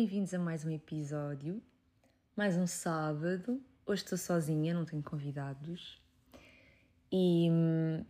Bem-vindos 0.00 0.32
a 0.32 0.38
mais 0.38 0.64
um 0.64 0.70
episódio, 0.70 1.60
mais 2.36 2.56
um 2.56 2.68
sábado. 2.68 3.60
Hoje 3.84 4.04
estou 4.04 4.16
sozinha, 4.16 4.72
não 4.72 4.84
tenho 4.84 5.02
convidados. 5.02 6.00
E 7.10 7.48
hum, 7.50 8.04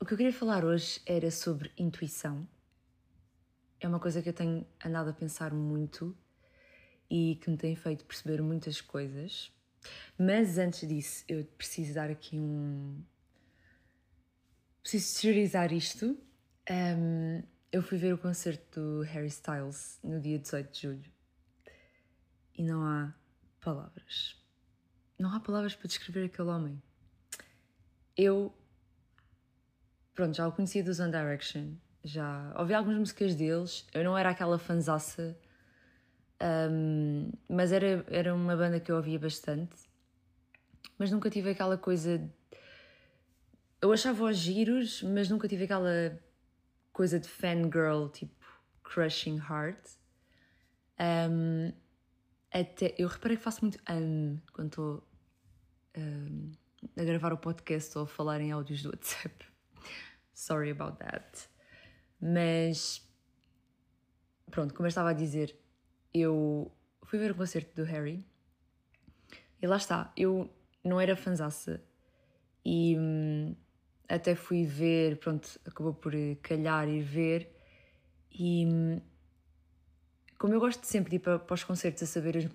o 0.00 0.04
que 0.04 0.14
eu 0.14 0.16
queria 0.16 0.32
falar 0.32 0.64
hoje 0.64 1.00
era 1.06 1.30
sobre 1.30 1.70
intuição. 1.78 2.44
É 3.78 3.86
uma 3.86 4.00
coisa 4.00 4.20
que 4.20 4.30
eu 4.30 4.32
tenho 4.32 4.66
andado 4.84 5.10
a 5.10 5.12
pensar 5.12 5.54
muito 5.54 6.12
e 7.08 7.36
que 7.36 7.48
me 7.48 7.56
tem 7.56 7.76
feito 7.76 8.04
perceber 8.04 8.42
muitas 8.42 8.80
coisas. 8.80 9.52
Mas 10.18 10.58
antes 10.58 10.88
disso, 10.88 11.24
eu 11.28 11.44
preciso 11.56 11.94
dar 11.94 12.10
aqui 12.10 12.36
um. 12.36 13.00
Preciso 14.82 15.06
exteriorizar 15.06 15.72
isto. 15.72 16.18
Um, 16.68 17.44
eu 17.70 17.80
fui 17.80 17.96
ver 17.96 18.12
o 18.12 18.18
concerto 18.18 18.80
do 18.80 19.02
Harry 19.02 19.28
Styles 19.28 20.00
no 20.02 20.20
dia 20.20 20.36
18 20.36 20.72
de 20.72 20.80
julho 20.82 21.11
e 22.56 22.62
não 22.62 22.84
há 22.84 23.12
palavras. 23.60 24.36
Não 25.18 25.34
há 25.34 25.40
palavras 25.40 25.74
para 25.74 25.88
descrever 25.88 26.26
aquele 26.26 26.48
homem. 26.48 26.82
Eu, 28.16 28.54
pronto, 30.14 30.36
já 30.36 30.46
o 30.46 30.52
conhecia 30.52 30.82
dos 30.82 31.00
One 31.00 31.10
Direction, 31.10 31.74
já 32.04 32.54
ouvi 32.58 32.74
algumas 32.74 32.98
músicas 32.98 33.34
deles. 33.34 33.86
Eu 33.94 34.04
não 34.04 34.16
era 34.16 34.30
aquela 34.30 34.58
fanzaça, 34.58 35.36
um, 36.70 37.30
mas 37.48 37.72
era, 37.72 38.04
era 38.08 38.34
uma 38.34 38.56
banda 38.56 38.80
que 38.80 38.90
eu 38.90 38.96
ouvia 38.96 39.18
bastante. 39.18 39.76
Mas 40.98 41.10
nunca 41.10 41.30
tive 41.30 41.50
aquela 41.50 41.78
coisa. 41.78 42.28
Eu 43.80 43.92
achava 43.92 44.24
os 44.24 44.36
giros, 44.36 45.02
mas 45.02 45.28
nunca 45.28 45.48
tive 45.48 45.64
aquela 45.64 46.18
coisa 46.92 47.18
de 47.18 47.28
fangirl, 47.28 48.08
tipo 48.08 48.42
crushing 48.82 49.38
heart. 49.38 49.78
Um, 51.00 51.72
até, 52.52 52.94
eu 52.98 53.08
reparei 53.08 53.36
que 53.36 53.42
faço 53.42 53.62
muito 53.62 53.78
um 53.90 54.38
quando 54.52 54.68
estou 54.68 55.08
um, 55.96 56.52
a 56.96 57.04
gravar 57.04 57.32
o 57.32 57.38
podcast 57.38 57.96
ou 57.96 58.04
a 58.04 58.06
falar 58.06 58.40
em 58.40 58.52
áudios 58.52 58.82
do 58.82 58.90
WhatsApp. 58.90 59.46
Sorry 60.34 60.70
about 60.70 60.98
that. 60.98 61.48
Mas 62.20 63.06
pronto, 64.50 64.74
como 64.74 64.86
eu 64.86 64.90
estava 64.90 65.10
a 65.10 65.14
dizer, 65.14 65.56
eu 66.12 66.70
fui 67.04 67.18
ver 67.18 67.32
o 67.32 67.34
concerto 67.34 67.74
do 67.74 67.84
Harry 67.84 68.26
e 69.60 69.66
lá 69.66 69.76
está, 69.76 70.12
eu 70.16 70.52
não 70.84 71.00
era 71.00 71.16
fanzaça 71.16 71.82
e 72.64 72.96
hum, 72.98 73.56
até 74.08 74.34
fui 74.34 74.64
ver, 74.64 75.18
pronto, 75.18 75.58
acabou 75.64 75.94
por 75.94 76.12
calhar 76.42 76.88
ir 76.88 77.02
ver 77.02 77.56
e 78.30 78.66
como 80.42 80.54
eu 80.54 80.58
gosto 80.58 80.84
sempre 80.84 81.10
de 81.10 81.16
ir 81.16 81.18
para, 81.20 81.38
para 81.38 81.54
os 81.54 81.62
concertos 81.62 82.02
a 82.02 82.06
saber 82.06 82.36
as, 82.36 82.46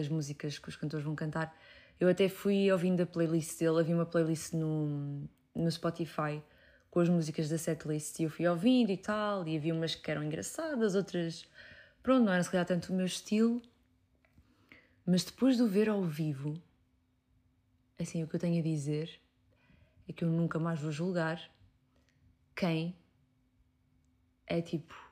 as, 0.00 0.08
músicas 0.08 0.58
que 0.58 0.68
os 0.68 0.74
cantores 0.74 1.06
vão 1.06 1.14
cantar, 1.14 1.56
eu 2.00 2.08
até 2.08 2.28
fui 2.28 2.72
ouvindo 2.72 3.04
a 3.04 3.06
playlist 3.06 3.56
dele, 3.60 3.78
havia 3.78 3.94
uma 3.94 4.04
playlist 4.04 4.52
no, 4.52 5.28
no 5.54 5.70
Spotify 5.70 6.42
com 6.90 6.98
as 6.98 7.08
músicas 7.08 7.48
da 7.48 7.56
setlist 7.56 8.18
e 8.18 8.24
eu 8.24 8.30
fui 8.30 8.48
ouvindo 8.48 8.90
e 8.90 8.96
tal, 8.96 9.46
e 9.46 9.56
havia 9.56 9.72
umas 9.72 9.94
que 9.94 10.10
eram 10.10 10.24
engraçadas, 10.24 10.96
outras, 10.96 11.46
pronto, 12.02 12.24
não 12.24 12.32
era 12.32 12.42
se 12.42 12.50
calhar 12.50 12.66
tanto 12.66 12.92
o 12.92 12.96
meu 12.96 13.06
estilo, 13.06 13.62
mas 15.06 15.22
depois 15.22 15.56
de 15.56 15.62
o 15.62 15.68
ver 15.68 15.88
ao 15.88 16.02
vivo, 16.02 16.60
assim, 17.96 18.24
o 18.24 18.26
que 18.26 18.34
eu 18.34 18.40
tenho 18.40 18.58
a 18.58 18.62
dizer 18.64 19.20
é 20.08 20.12
que 20.12 20.24
eu 20.24 20.28
nunca 20.28 20.58
mais 20.58 20.80
vou 20.80 20.90
julgar 20.90 21.40
quem 22.56 22.96
é 24.48 24.60
tipo 24.60 25.05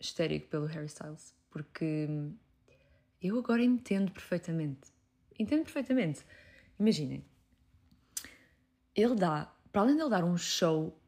histérico 0.00 0.48
pelo 0.48 0.66
Harry 0.66 0.86
Styles, 0.86 1.34
porque 1.50 2.08
eu 3.22 3.38
agora 3.38 3.62
entendo 3.62 4.10
perfeitamente. 4.10 4.88
Entendo 5.38 5.64
perfeitamente. 5.64 6.24
Imaginem, 6.78 7.24
ele 8.94 9.14
dá, 9.14 9.52
para 9.70 9.82
além 9.82 9.96
de 9.96 10.02
ele 10.02 10.10
dar 10.10 10.24
um 10.24 10.36
show 10.36 10.98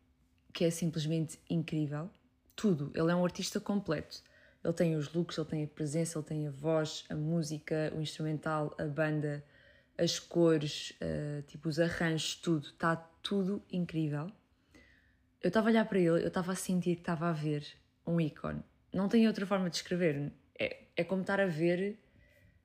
que 0.53 0.65
é 0.65 0.71
simplesmente 0.71 1.39
incrível, 1.49 2.11
tudo, 2.55 2.93
ele 2.95 3.11
é 3.11 3.15
um 3.15 3.25
artista 3.25 3.59
completo. 3.59 4.23
Ele 4.63 4.73
tem 4.75 4.95
os 4.95 5.13
looks, 5.13 5.39
ele 5.39 5.49
tem 5.49 5.65
a 5.65 5.67
presença, 5.67 6.19
ele 6.19 6.27
tem 6.27 6.47
a 6.47 6.51
voz, 6.51 7.05
a 7.09 7.15
música, 7.15 7.93
o 7.97 8.01
instrumental, 8.01 8.75
a 8.79 8.85
banda, 8.85 9.45
as 9.99 10.19
cores, 10.19 10.93
uh, 11.01 11.43
tipo 11.43 11.69
os 11.69 11.81
arranjos, 11.81 12.37
tudo, 12.37 12.67
está 12.67 12.95
tudo 12.97 13.63
incrível. 13.73 14.31
Eu 15.43 15.49
estava 15.49 15.69
a 15.69 15.71
olhar 15.71 15.85
para 15.87 15.99
ele, 15.99 16.23
eu 16.23 16.29
estava 16.29 16.53
a 16.53 16.55
sentir 16.55 16.95
que 16.95 17.01
estava 17.01 17.29
a 17.29 17.33
ver 17.33 17.67
um 18.07 18.21
ícone. 18.21 18.63
Não 18.93 19.09
tem 19.09 19.27
outra 19.27 19.47
forma 19.47 19.71
de 19.71 19.77
escrever. 19.77 20.33
É, 20.59 20.85
é 20.97 21.05
como 21.05 21.23
estar 21.23 21.41
a 21.41 21.47
ver. 21.47 21.99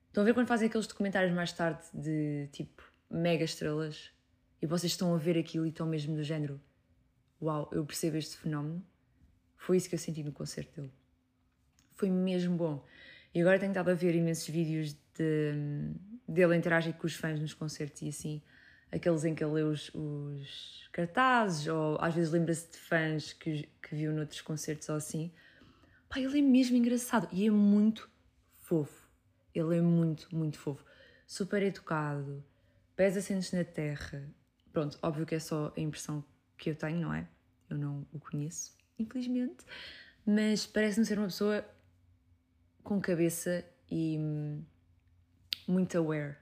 Estão 0.08 0.22
a 0.22 0.26
ver 0.26 0.34
quando 0.34 0.46
fazem 0.46 0.68
aqueles 0.68 0.86
documentários 0.86 1.34
mais 1.34 1.52
tarde 1.52 1.82
de 1.94 2.48
tipo 2.52 2.82
mega 3.10 3.44
estrelas 3.44 4.10
e 4.60 4.66
vocês 4.66 4.92
estão 4.92 5.14
a 5.14 5.18
ver 5.18 5.38
aquilo 5.38 5.64
e 5.64 5.70
estão 5.70 5.86
mesmo 5.86 6.14
do 6.14 6.22
género. 6.22 6.60
Uau, 7.40 7.70
eu 7.72 7.84
percebo 7.84 8.16
este 8.16 8.36
fenómeno. 8.36 8.84
Foi 9.56 9.76
isso 9.76 9.88
que 9.88 9.94
eu 9.94 9.98
senti 9.98 10.22
no 10.22 10.32
concerto 10.32 10.80
dele. 10.80 10.92
Foi 11.94 12.10
mesmo 12.10 12.56
bom. 12.56 12.84
E 13.34 13.40
agora 13.40 13.58
tenho 13.58 13.70
estado 13.70 13.90
a 13.90 13.94
ver 13.94 14.14
imensos 14.14 14.48
vídeos 14.48 14.96
de, 15.14 15.52
dele 16.26 16.56
interagir 16.56 16.94
com 16.94 17.06
os 17.06 17.14
fãs 17.14 17.40
nos 17.40 17.54
concertos 17.54 18.02
e 18.02 18.08
assim, 18.08 18.42
aqueles 18.90 19.24
em 19.24 19.34
que 19.34 19.44
ele 19.44 19.52
lê 19.52 19.62
os, 19.62 19.90
os 19.94 20.88
cartazes, 20.92 21.66
ou 21.68 21.98
às 22.00 22.14
vezes 22.14 22.32
lembra-se 22.32 22.70
de 22.70 22.78
fãs 22.78 23.32
que, 23.32 23.68
que 23.82 23.94
viu 23.94 24.12
noutros 24.12 24.40
concertos 24.40 24.88
ou 24.88 24.96
assim. 24.96 25.32
Pá, 26.08 26.18
ele 26.20 26.38
é 26.38 26.42
mesmo 26.42 26.76
engraçado 26.76 27.28
e 27.30 27.46
é 27.46 27.50
muito 27.50 28.10
fofo. 28.56 29.08
Ele 29.54 29.76
é 29.76 29.80
muito, 29.80 30.34
muito 30.34 30.58
fofo. 30.58 30.84
Super 31.26 31.62
educado, 31.62 32.44
pés 32.96 33.16
assentes 33.16 33.52
na 33.52 33.64
terra. 33.64 34.28
Pronto, 34.72 34.98
óbvio 35.02 35.26
que 35.26 35.34
é 35.34 35.38
só 35.38 35.72
a 35.76 35.80
impressão 35.80 36.24
que 36.56 36.70
eu 36.70 36.74
tenho, 36.74 37.00
não 37.00 37.12
é? 37.12 37.28
Eu 37.68 37.76
não 37.76 38.06
o 38.12 38.18
conheço, 38.18 38.74
infelizmente. 38.98 39.64
Mas 40.24 40.66
parece-me 40.66 41.04
ser 41.04 41.18
uma 41.18 41.28
pessoa 41.28 41.64
com 42.82 43.00
cabeça 43.00 43.64
e 43.90 44.16
hum, 44.18 44.64
muito 45.66 45.98
aware 45.98 46.36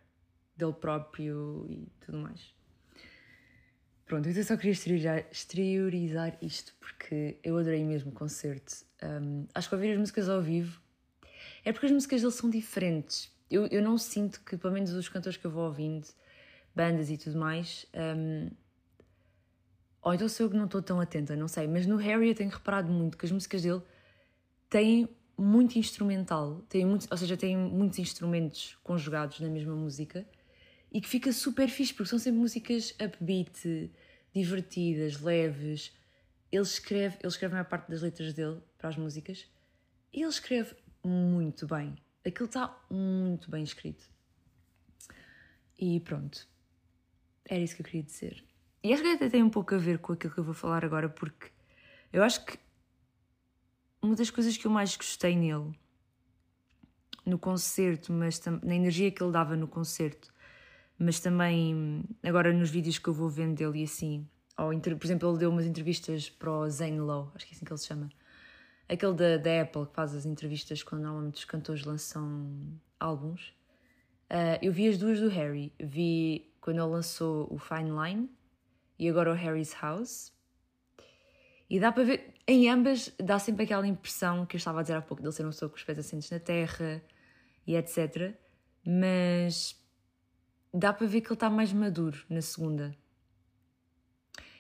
dele 0.57 0.73
próprio 0.73 1.67
e 1.69 1.89
tudo 2.01 2.19
mais. 2.19 2.55
Pronto, 4.07 4.29
eu 4.29 4.45
só 4.45 4.57
queria 4.57 5.27
exteriorizar 5.33 6.39
isto 6.41 6.77
porque 6.79 7.41
eu 7.43 7.59
adorei 7.59 7.83
mesmo 7.85 8.13
o 8.13 8.15
concerto. 8.15 8.86
Um, 9.03 9.47
acho 9.55 9.69
que 9.69 9.75
ouvir 9.75 9.93
as 9.93 9.99
músicas 9.99 10.29
ao 10.29 10.41
vivo 10.41 10.81
é 11.65 11.73
porque 11.73 11.87
as 11.87 11.93
músicas 11.93 12.21
dele 12.21 12.33
são 12.33 12.49
diferentes. 12.49 13.31
Eu, 13.51 13.67
eu 13.67 13.83
não 13.83 13.99
sinto 13.99 14.41
que, 14.41 14.57
pelo 14.57 14.73
menos 14.73 14.93
os 14.93 15.09
cantores 15.09 15.37
que 15.37 15.45
eu 15.45 15.51
vou 15.51 15.65
ouvindo, 15.65 16.07
bandas 16.75 17.11
e 17.11 17.17
tudo 17.17 17.39
mais, 17.39 17.87
um, 17.95 18.51
ou 20.03 20.15
então 20.15 20.29
sou 20.29 20.47
eu 20.47 20.51
que 20.51 20.57
não 20.57 20.67
estou 20.67 20.81
tão 20.81 21.01
atenta, 21.01 21.35
não 21.35 21.49
sei, 21.49 21.67
mas 21.67 21.87
no 21.87 21.97
Harry 21.97 22.29
eu 22.29 22.35
tenho 22.35 22.51
reparado 22.51 22.93
muito 22.93 23.19
que 23.19 23.27
as 23.27 23.33
músicas 23.33 23.63
dele 23.63 23.83
têm 24.71 25.09
muito 25.37 25.79
instrumental, 25.79 26.63
tem 26.69 26.85
muito, 26.85 27.07
ou 27.11 27.17
seja, 27.17 27.37
tem 27.37 27.57
muitos 27.57 27.99
instrumentos 27.99 28.79
conjugados 28.83 29.41
na 29.41 29.49
mesma 29.49 29.75
música 29.75 30.25
e 30.93 31.01
que 31.01 31.09
fica 31.09 31.33
super 31.33 31.69
fixe, 31.69 31.93
porque 31.93 32.09
são 32.09 32.19
sempre 32.19 32.39
músicas 32.39 32.95
upbeat, 33.03 33.91
divertidas, 34.33 35.21
leves. 35.21 35.93
Ele 36.51 36.63
escreve, 36.63 37.17
ele 37.21 37.29
escreve 37.29 37.55
a 37.55 37.57
maior 37.57 37.69
parte 37.69 37.91
das 37.91 38.03
letras 38.03 38.33
dele 38.33 38.61
para 38.79 38.89
as 38.89 38.97
músicas 38.97 39.47
e 40.13 40.23
ele 40.23 40.31
escreve 40.31 40.75
muito 41.05 41.67
bem. 41.67 41.97
Aquilo 42.25 42.47
está 42.47 42.77
muito 42.91 43.51
bem 43.51 43.63
escrito. 43.63 44.09
E 45.79 46.01
pronto. 46.01 46.49
Era 47.45 47.63
isso 47.63 47.77
que 47.77 47.83
eu 47.83 47.87
queria 47.87 48.03
dizer. 48.03 48.45
E 48.83 48.93
acho 48.93 49.03
que 49.03 49.09
até 49.09 49.29
tem 49.29 49.43
um 49.43 49.51
pouco 49.51 49.75
a 49.75 49.79
ver 49.79 49.99
com 49.99 50.13
aquilo 50.13 50.33
que 50.33 50.41
eu 50.41 50.45
vou 50.45 50.55
falar 50.55 50.85
agora, 50.85 51.09
porque 51.09 51.51
eu 52.13 52.23
acho 52.23 52.45
que 52.45 52.59
uma 54.01 54.15
das 54.15 54.31
coisas 54.31 54.57
que 54.57 54.67
eu 54.67 54.71
mais 54.71 54.97
gostei 54.97 55.37
nele, 55.37 55.73
no 57.25 57.39
concerto, 57.39 58.13
mas 58.13 58.41
na 58.63 58.75
energia 58.75 59.11
que 59.11 59.23
ele 59.23 59.33
dava 59.33 59.57
no 59.57 59.67
concerto, 59.67 60.33
mas 60.99 61.19
também 61.21 62.05
agora 62.23 62.53
nos 62.53 62.71
vídeos 62.71 62.99
que 62.99 63.09
eu 63.09 63.13
vou 63.13 63.29
vendo 63.29 63.57
dele 63.57 63.81
e 63.81 63.85
assim, 63.85 64.29
ou, 64.59 64.79
por 64.81 65.07
exemplo, 65.07 65.31
ele 65.31 65.39
deu 65.39 65.51
umas 65.51 65.67
entrevistas 65.67 66.31
para 66.31 66.51
o 66.51 66.69
Zane 66.69 66.99
Lowe, 66.99 67.31
acho 67.35 67.47
que 67.47 67.53
é 67.53 67.57
assim 67.57 67.65
que 67.65 67.73
ele 67.73 67.79
se 67.79 67.87
chama, 67.87 68.11
aquele 68.89 69.15
da, 69.15 69.37
da 69.37 69.63
Apple 69.63 69.87
que 69.87 69.95
faz 69.95 70.15
as 70.15 70.25
entrevistas 70.25 70.83
quando 70.83 71.03
normalmente 71.03 71.37
os 71.37 71.45
cantores 71.45 71.85
lançam 71.85 72.49
álbuns. 72.99 73.55
Uh, 74.31 74.59
eu 74.63 74.73
vi 74.73 74.89
as 74.89 74.99
duas 74.99 75.21
do 75.21 75.29
Harry, 75.29 75.73
vi 75.79 76.53
quando 76.61 76.79
ele 76.79 76.87
lançou 76.87 77.47
o 77.51 77.59
Fine 77.59 77.91
Line 77.91 78.31
e 78.99 79.09
agora 79.09 79.31
o 79.31 79.35
Harry's 79.35 79.75
House. 79.81 80.33
E 81.69 81.79
dá 81.79 81.93
para 81.93 82.05
ver, 82.05 82.35
em 82.47 82.71
ambas 82.71 83.13
dá 83.19 83.39
sempre 83.39 83.65
aquela 83.65 83.87
impressão 83.87 84.47
que 84.47 84.57
eu 84.57 84.59
estava 84.59 84.81
a 84.81 84.83
dizer 84.83 84.95
há 84.95 85.03
pouco, 85.03 85.23
dele 85.23 85.33
ser 85.33 85.43
uma 85.43 85.51
pessoa 85.51 85.69
com 85.69 85.77
os 85.77 85.85
pés 85.85 85.99
assentes 85.99 86.31
na 86.31 86.39
terra 86.39 87.03
e 87.67 87.77
etc. 87.77 88.35
Mas 88.85 89.77
dá 90.73 90.93
para 90.93 91.07
ver 91.07 91.21
que 91.21 91.29
ele 91.29 91.35
está 91.35 91.51
mais 91.51 91.73
maduro 91.73 92.19
na 92.29 92.41
segunda. 92.41 92.97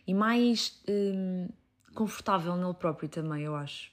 E 0.06 0.14
mais 0.14 0.81
hum, 0.88 1.49
confortável 1.94 2.56
nele 2.56 2.75
próprio 2.75 3.08
também, 3.08 3.43
eu 3.43 3.56
acho. 3.56 3.91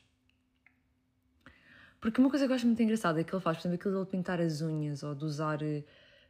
Porque 2.00 2.20
uma 2.20 2.30
coisa 2.30 2.46
que 2.46 2.52
eu 2.52 2.56
acho 2.56 2.68
muito 2.68 2.84
engraçada 2.84 3.22
é 3.22 3.24
que 3.24 3.34
ele 3.34 3.42
faz, 3.42 3.58
por 3.58 3.62
exemplo, 3.62 3.76
aquilo 3.76 4.06
de 4.06 4.12
pintar 4.12 4.40
as 4.42 4.62
unhas, 4.62 5.04
ou 5.04 5.16
de 5.16 5.24
usar 5.24 5.62
eh, 5.64 5.84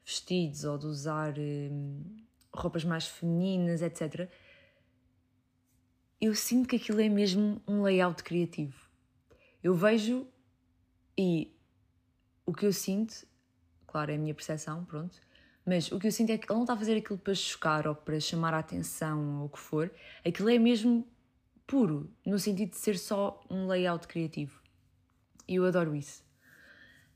vestidos, 0.06 0.64
ou 0.64 0.78
de 0.78 0.86
usar 0.86 1.34
hum, 1.38 2.24
roupas 2.54 2.86
mais 2.86 3.08
femininas, 3.08 3.82
etc. 3.82 4.30
Eu 6.22 6.36
sinto 6.36 6.70
que 6.70 6.76
aquilo 6.76 7.02
é 7.02 7.10
mesmo 7.10 7.62
um 7.68 7.82
layout 7.82 8.24
criativo. 8.24 8.88
Eu 9.64 9.74
vejo 9.74 10.28
e 11.18 11.52
o 12.46 12.54
que 12.54 12.66
eu 12.66 12.72
sinto, 12.72 13.26
claro, 13.88 14.12
é 14.12 14.16
a 14.16 14.18
minha 14.18 14.34
percepção, 14.34 14.86
pronto, 14.86 15.20
mas 15.66 15.92
o 15.92 16.00
que 16.00 16.08
eu 16.08 16.12
sinto 16.12 16.32
é 16.32 16.38
que 16.38 16.46
ele 16.46 16.56
não 16.56 16.64
está 16.64 16.74
a 16.74 16.78
fazer 16.78 16.98
aquilo 16.98 17.18
para 17.18 17.34
chocar 17.34 17.88
ou 17.88 17.96
para 17.96 18.20
chamar 18.20 18.54
a 18.54 18.60
atenção 18.60 19.40
ou 19.40 19.46
o 19.46 19.50
que 19.50 19.60
for. 19.60 19.92
Aquilo 20.26 20.50
é 20.50 20.60
mesmo 20.60 21.08
puro, 21.66 22.12
no 22.26 22.38
sentido 22.38 22.72
de 22.72 22.78
ser 22.78 22.98
só 22.98 23.42
um 23.50 23.68
layout 23.68 24.08
criativo. 24.08 24.62
E 25.48 25.56
eu 25.56 25.66
adoro 25.66 25.96
isso. 25.96 26.24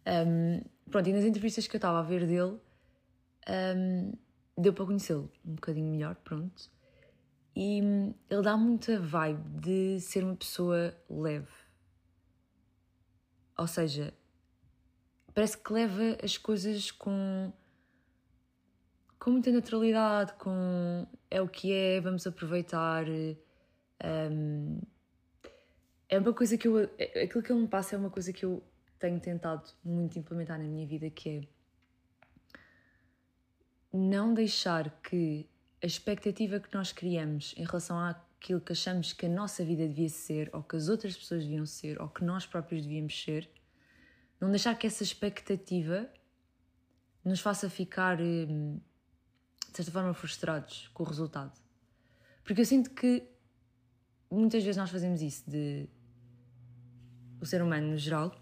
Um, 0.06 0.62
pronto, 0.90 1.10
e 1.10 1.14
nas 1.14 1.26
entrevistas 1.26 1.68
que 1.68 1.76
eu 1.76 1.80
estava 1.80 2.00
a 2.00 2.04
ver 2.04 2.26
dele, 2.26 2.58
um, 3.76 4.14
deu 4.58 4.74
para 4.74 4.86
conhecê-lo 4.86 5.30
um 5.46 5.56
bocadinho 5.56 5.92
melhor, 5.92 6.16
pronto. 6.16 6.72
E 7.54 7.82
hum, 7.82 8.14
ele 8.30 8.42
dá 8.42 8.56
muita 8.56 9.00
vibe 9.00 9.60
de 9.60 10.00
ser 10.00 10.24
uma 10.24 10.36
pessoa 10.36 10.96
leve. 11.10 11.52
Ou 13.58 13.68
seja, 13.68 14.14
parece 15.34 15.58
que 15.58 15.74
leva 15.74 16.18
as 16.24 16.38
coisas 16.38 16.92
com 16.92 17.52
com 19.20 19.32
muita 19.32 19.52
naturalidade, 19.52 20.34
com 20.34 21.08
é 21.30 21.42
o 21.42 21.48
que 21.48 21.74
é, 21.74 22.00
vamos 22.00 22.26
aproveitar. 22.26 23.06
Um, 24.04 24.80
é 26.10 26.20
uma 26.20 26.34
coisa 26.34 26.58
que 26.58 26.68
eu. 26.68 26.84
Aquilo 27.24 27.44
que 27.44 27.52
ele 27.52 27.62
me 27.62 27.68
passa 27.68 27.96
é 27.96 27.98
uma 27.98 28.10
coisa 28.10 28.32
que 28.32 28.46
eu 28.46 28.64
tenho 29.00 29.20
tentado 29.20 29.70
muito 29.84 30.18
implementar 30.18 30.58
na 30.58 30.66
minha 30.66 30.86
vida, 30.88 31.10
que 31.10 31.30
é 31.30 31.42
não 33.94 34.34
deixar 34.34 34.90
que 35.02 35.50
a 35.82 35.86
expectativa 35.86 36.60
que 36.60 36.74
nós 36.74 36.92
criamos 36.92 37.54
em 37.58 37.64
relação 37.64 38.00
àquilo 38.00 38.62
que 38.62 38.72
achamos 38.72 39.14
que 39.14 39.26
a 39.26 39.30
nossa 39.30 39.64
vida 39.64 39.88
devia 39.88 40.10
ser, 40.10 40.50
ou 40.54 40.64
que 40.64 40.76
as 40.76 40.90
outras 40.90 41.16
pessoas 41.16 41.44
deviam 41.44 41.66
ser, 41.66 42.02
ou 42.02 42.08
que 42.08 42.24
nós 42.24 42.46
próprios 42.46 42.84
devíamos 42.84 43.20
ser, 43.22 43.50
não 44.40 44.50
deixar 44.50 44.76
que 44.76 44.88
essa 44.88 45.04
expectativa 45.04 46.08
nos 47.24 47.40
faça 47.40 47.70
ficar 47.70 48.20
hum, 48.22 48.80
de 49.72 49.78
certa 49.78 49.92
forma, 49.92 50.14
frustrados 50.14 50.90
com 50.94 51.04
o 51.04 51.06
resultado. 51.06 51.52
Porque 52.44 52.62
eu 52.62 52.66
sinto 52.66 52.92
que 52.92 53.28
muitas 54.30 54.64
vezes 54.64 54.78
nós 54.78 54.90
fazemos 54.90 55.22
isso 55.22 55.50
de 55.50 55.88
o 57.40 57.46
ser 57.46 57.62
humano 57.62 57.92
no 57.92 57.98
geral, 57.98 58.36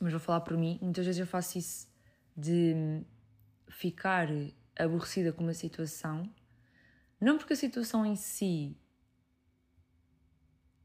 mas 0.00 0.12
vou 0.12 0.20
falar 0.20 0.40
por 0.40 0.56
mim, 0.56 0.78
muitas 0.82 1.04
vezes 1.04 1.20
eu 1.20 1.26
faço 1.26 1.58
isso 1.58 1.88
de 2.36 3.04
ficar 3.68 4.28
aborrecida 4.78 5.32
com 5.32 5.42
uma 5.42 5.54
situação, 5.54 6.28
não 7.20 7.36
porque 7.36 7.52
a 7.52 7.56
situação 7.56 8.04
em 8.04 8.16
si 8.16 8.76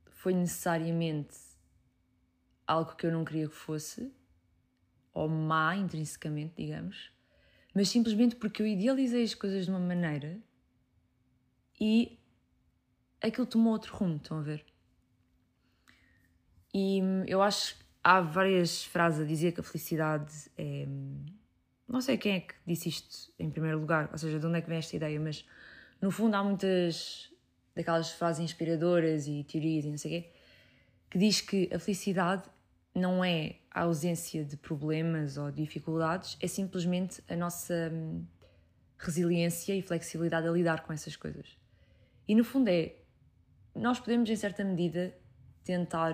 foi 0.10 0.34
necessariamente 0.34 1.38
algo 2.68 2.96
que 2.96 3.06
eu 3.06 3.12
não 3.12 3.24
queria 3.24 3.48
que 3.48 3.56
fosse, 3.56 4.12
ou 5.14 5.30
má 5.30 5.76
intrinsecamente, 5.76 6.56
digamos, 6.58 7.15
mas 7.76 7.90
simplesmente 7.90 8.38
porque 8.38 8.62
eu 8.62 8.66
idealizei 8.66 9.24
as 9.24 9.36
coisas 9.36 9.66
de 9.66 9.72
uma 9.72 9.80
maneira 9.80 10.40
e 11.80 12.18
aquilo 13.22 13.46
tomou 13.46 13.74
outro 13.74 13.94
rumo, 13.94 14.16
estão 14.16 14.38
a 14.38 14.42
ver? 14.42 14.66
E 16.74 17.02
eu 17.28 17.42
acho 17.42 17.76
que 17.76 17.84
há 18.02 18.22
várias 18.22 18.86
frases 18.86 19.20
a 19.20 19.26
dizer 19.26 19.52
que 19.52 19.60
a 19.60 19.64
felicidade 19.64 20.34
é. 20.58 20.88
Não 21.88 22.02
sei 22.02 22.18
quem 22.18 22.36
é 22.36 22.40
que 22.40 22.56
disse 22.66 22.90
isto 22.90 23.32
em 23.38 23.50
primeiro 23.50 23.80
lugar, 23.80 24.10
ou 24.12 24.18
seja, 24.18 24.40
de 24.40 24.46
onde 24.46 24.58
é 24.58 24.62
que 24.62 24.70
vem 24.70 24.78
esta 24.78 24.96
ideia, 24.96 25.20
mas 25.20 25.46
no 26.02 26.10
fundo 26.10 26.36
há 26.36 26.44
muitas 26.44 27.32
daquelas 27.76 28.12
frases 28.12 28.44
inspiradoras 28.44 29.28
e 29.28 29.44
teorias 29.44 29.86
e 29.86 29.90
não 29.90 29.98
sei 29.98 30.20
o 30.20 30.22
quê, 30.22 30.32
que 31.10 31.18
diz 31.18 31.42
que 31.42 31.70
a 31.74 31.78
felicidade 31.78 32.50
não 32.94 33.24
é 33.24 33.58
a 33.76 33.82
ausência 33.82 34.46
de 34.46 34.56
problemas 34.56 35.36
ou 35.36 35.52
dificuldades, 35.52 36.38
é 36.42 36.48
simplesmente 36.48 37.22
a 37.28 37.36
nossa 37.36 37.92
hum, 37.92 38.26
resiliência 38.98 39.76
e 39.76 39.82
flexibilidade 39.82 40.48
a 40.48 40.52
lidar 40.52 40.86
com 40.86 40.94
essas 40.94 41.18
coisas. 41.18 41.58
E 42.26 42.34
no 42.34 42.46
fundo 42.46 42.70
é, 42.70 42.96
nós 43.76 44.00
podemos 44.00 44.30
em 44.30 44.36
certa 44.38 44.64
medida 44.64 45.14
tentar, 45.66 46.14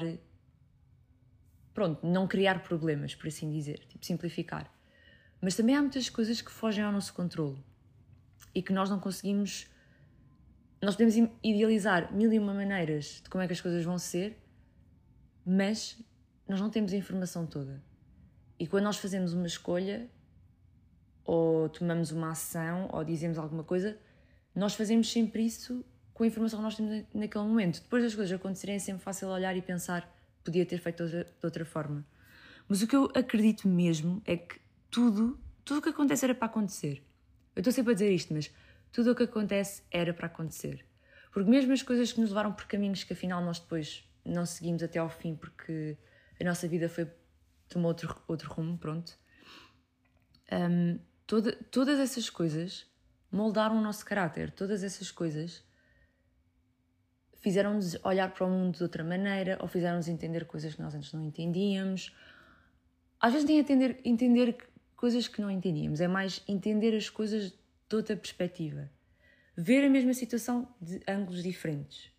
pronto, 1.72 2.04
não 2.04 2.28
criar 2.28 2.64
problemas, 2.64 3.14
por 3.14 3.28
assim 3.28 3.52
dizer, 3.52 3.86
tipo 3.88 4.04
simplificar. 4.04 4.68
Mas 5.40 5.56
também 5.56 5.76
há 5.76 5.82
muitas 5.82 6.10
coisas 6.10 6.42
que 6.42 6.50
fogem 6.52 6.84
ao 6.84 6.92
nosso 6.92 7.14
controle 7.14 7.64
e 8.56 8.64
que 8.64 8.74
nós 8.74 8.90
não 8.90 9.00
conseguimos. 9.00 9.68
Nós 10.82 10.96
podemos 10.96 11.30
idealizar 11.44 12.12
mil 12.12 12.34
e 12.34 12.40
uma 12.40 12.56
maneiras 12.56 13.22
de 13.24 13.30
como 13.30 13.44
é 13.44 13.46
que 13.46 13.54
as 13.54 13.62
coisas 13.62 13.86
vão 13.86 14.00
ser, 14.00 14.36
mas 15.46 16.04
nós 16.52 16.62
não 16.62 16.70
temos 16.70 16.94
a 16.94 16.98
informação 16.98 17.48
toda. 17.48 17.82
E 18.60 18.68
quando 18.68 18.84
nós 18.84 18.98
fazemos 18.98 19.34
uma 19.34 19.48
escolha, 19.48 20.08
ou 21.24 21.70
tomamos 21.70 22.12
uma 22.12 22.32
ação, 22.32 22.90
ou 22.92 23.04
dizemos 23.04 23.38
alguma 23.38 23.64
coisa, 23.64 23.98
nós 24.54 24.76
fazemos 24.76 25.12
sempre 25.12 25.46
isso 25.46 25.84
com 26.14 26.24
a 26.24 26.28
informação 26.28 26.60
que 26.60 26.64
nós 26.64 26.76
temos 26.76 27.06
naquele 27.14 27.44
momento. 27.46 27.82
Depois 27.82 28.04
das 28.04 28.14
coisas 28.14 28.32
acontecerem, 28.34 28.76
é 28.76 28.80
sempre 28.80 29.02
fácil 29.02 29.30
olhar 29.30 29.56
e 29.56 29.62
pensar 29.62 30.08
podia 30.44 30.66
ter 30.66 30.80
feito 30.80 31.08
de 31.08 31.26
outra 31.42 31.64
forma. 31.64 32.06
Mas 32.68 32.82
o 32.82 32.88
que 32.88 32.96
eu 32.96 33.10
acredito 33.16 33.68
mesmo 33.68 34.22
é 34.26 34.36
que 34.36 34.60
tudo, 34.90 35.40
tudo 35.64 35.80
o 35.80 35.82
que 35.82 35.90
acontece 35.90 36.26
era 36.26 36.36
para 36.36 36.48
acontecer. 36.48 37.04
Eu 37.56 37.62
estou 37.62 37.72
sempre 37.72 37.92
a 37.92 37.94
dizer 37.94 38.12
isto, 38.12 38.34
mas 38.34 38.52
tudo 38.92 39.12
o 39.12 39.16
que 39.16 39.24
acontece 39.24 39.84
era 39.90 40.14
para 40.14 40.28
acontecer. 40.28 40.86
Porque 41.32 41.50
mesmo 41.50 41.72
as 41.72 41.82
coisas 41.82 42.12
que 42.12 42.20
nos 42.20 42.30
levaram 42.30 42.52
por 42.52 42.66
caminhos 42.66 43.04
que 43.04 43.14
afinal 43.14 43.44
nós 43.44 43.60
depois 43.60 44.04
não 44.26 44.46
seguimos 44.46 44.84
até 44.84 45.00
ao 45.00 45.10
fim 45.10 45.36
porque 45.36 45.98
a 46.42 46.46
nossa 46.46 46.68
vida 46.68 46.90
foi 46.90 47.08
tomou 47.70 47.90
outro, 47.90 48.22
outro 48.28 48.52
rumo, 48.54 48.78
pronto. 48.78 49.18
Um, 50.52 51.00
toda, 51.26 51.54
todas 51.72 52.00
essas 52.00 52.30
coisas 52.30 52.86
moldaram 53.32 53.78
o 53.78 53.82
nosso 53.82 54.06
caráter, 54.06 54.52
todas 54.52 54.84
essas 54.84 55.10
coisas 55.10 55.64
fizeram-nos 57.40 57.98
olhar 58.04 58.32
para 58.34 58.46
o 58.46 58.50
mundo 58.50 58.76
de 58.76 58.84
outra 58.84 59.04
maneira 59.04 59.58
ou 59.62 59.68
fizeram-nos 59.68 60.08
entender 60.08 60.46
coisas 60.46 60.76
que 60.76 60.82
nós 60.82 60.94
antes 60.94 61.12
não 61.14 61.24
entendíamos. 61.24 62.16
Às 63.20 63.34
vezes 63.34 63.48
nem 63.48 63.60
entender, 63.60 64.00
entender 64.04 64.58
coisas 64.96 65.28
que 65.28 65.42
não 65.42 65.50
entendíamos, 65.50 66.02
é 66.02 66.08
mais 66.08 66.44
entender 66.48 66.96
as 66.96 67.10
coisas 67.10 67.52
de 67.90 67.96
outra 67.96 68.16
perspectiva. 68.16 68.90
Ver 69.56 69.86
a 69.86 69.90
mesma 69.90 70.14
situação 70.14 70.68
de 70.80 71.02
ângulos 71.08 71.42
diferentes. 71.42 72.12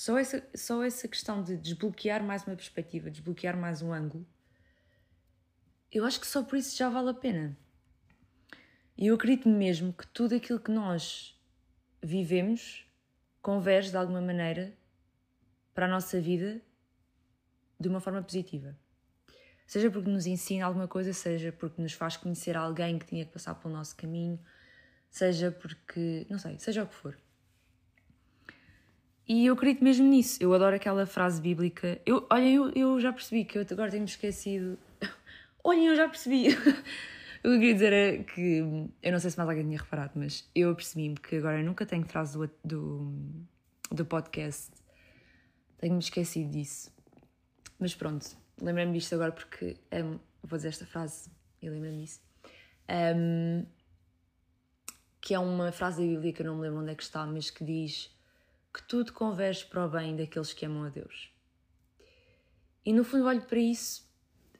Só 0.00 0.16
essa, 0.16 0.42
só 0.54 0.82
essa 0.82 1.06
questão 1.06 1.42
de 1.42 1.58
desbloquear 1.58 2.24
mais 2.24 2.46
uma 2.46 2.56
perspectiva, 2.56 3.10
desbloquear 3.10 3.54
mais 3.54 3.82
um 3.82 3.92
ângulo, 3.92 4.26
eu 5.92 6.06
acho 6.06 6.18
que 6.18 6.26
só 6.26 6.42
por 6.42 6.56
isso 6.56 6.74
já 6.74 6.88
vale 6.88 7.10
a 7.10 7.12
pena. 7.12 7.54
E 8.96 9.08
eu 9.08 9.14
acredito 9.14 9.46
mesmo 9.46 9.92
que 9.92 10.06
tudo 10.06 10.34
aquilo 10.34 10.58
que 10.58 10.70
nós 10.70 11.38
vivemos 12.02 12.86
converge 13.42 13.90
de 13.90 13.96
alguma 13.98 14.22
maneira 14.22 14.72
para 15.74 15.84
a 15.84 15.90
nossa 15.90 16.18
vida 16.18 16.62
de 17.78 17.86
uma 17.86 18.00
forma 18.00 18.22
positiva. 18.22 18.74
Seja 19.66 19.90
porque 19.90 20.08
nos 20.08 20.24
ensina 20.24 20.64
alguma 20.64 20.88
coisa, 20.88 21.12
seja 21.12 21.52
porque 21.52 21.82
nos 21.82 21.92
faz 21.92 22.16
conhecer 22.16 22.56
alguém 22.56 22.98
que 22.98 23.04
tinha 23.04 23.26
que 23.26 23.32
passar 23.32 23.54
pelo 23.54 23.74
nosso 23.74 23.94
caminho, 23.94 24.40
seja 25.10 25.52
porque, 25.52 26.26
não 26.30 26.38
sei, 26.38 26.58
seja 26.58 26.84
o 26.84 26.86
que 26.86 26.94
for. 26.94 27.18
E 29.30 29.46
eu 29.46 29.54
acredito 29.54 29.84
mesmo 29.84 30.08
nisso. 30.08 30.42
Eu 30.42 30.52
adoro 30.52 30.74
aquela 30.74 31.06
frase 31.06 31.40
bíblica. 31.40 32.00
Eu, 32.04 32.26
olhem, 32.28 32.56
eu, 32.56 32.70
eu 32.70 33.00
já 33.00 33.12
percebi 33.12 33.44
que 33.44 33.56
eu 33.56 33.64
agora 33.70 33.88
tenho-me 33.88 34.08
esquecido. 34.08 34.76
olhem, 35.62 35.86
eu 35.86 35.94
já 35.94 36.08
percebi. 36.08 36.48
o 36.50 36.58
que 36.58 37.46
eu 37.46 37.52
queria 37.52 37.74
dizer 37.74 37.92
é 37.92 38.22
que. 38.24 38.58
Eu 39.00 39.12
não 39.12 39.20
sei 39.20 39.30
se 39.30 39.38
mais 39.38 39.48
alguém 39.48 39.64
tinha 39.64 39.78
reparado, 39.78 40.14
mas 40.16 40.50
eu 40.52 40.74
percebi-me 40.74 41.14
que 41.14 41.36
agora 41.36 41.60
eu 41.60 41.64
nunca 41.64 41.86
tenho 41.86 42.04
frase 42.06 42.36
do, 42.36 42.50
do, 42.64 43.14
do 43.92 44.04
podcast. 44.04 44.72
Tenho-me 45.78 46.00
esquecido 46.00 46.50
disso. 46.50 46.92
Mas 47.78 47.94
pronto, 47.94 48.36
lembrei-me 48.60 48.94
disto 48.94 49.14
agora 49.14 49.30
porque 49.30 49.76
um, 49.92 50.18
vou 50.42 50.56
dizer 50.56 50.70
esta 50.70 50.86
frase 50.86 51.30
e 51.62 51.70
lembrei-me 51.70 52.02
disso. 52.02 52.20
Um, 52.90 53.64
que 55.20 55.34
é 55.34 55.38
uma 55.38 55.70
frase 55.70 56.02
da 56.02 56.08
Bíblia 56.14 56.32
que 56.32 56.42
eu 56.42 56.46
não 56.46 56.56
me 56.56 56.62
lembro 56.62 56.80
onde 56.80 56.90
é 56.90 56.96
que 56.96 57.02
está, 57.04 57.24
mas 57.26 57.48
que 57.48 57.62
diz 57.62 58.10
que 58.72 58.82
tudo 58.82 59.12
converge 59.12 59.64
para 59.66 59.84
o 59.84 59.88
bem 59.88 60.16
daqueles 60.16 60.52
que 60.52 60.66
amam 60.66 60.84
a 60.84 60.88
Deus. 60.88 61.32
E 62.84 62.92
no 62.92 63.04
fundo 63.04 63.26
olho 63.26 63.42
para 63.42 63.58
isso, 63.58 64.08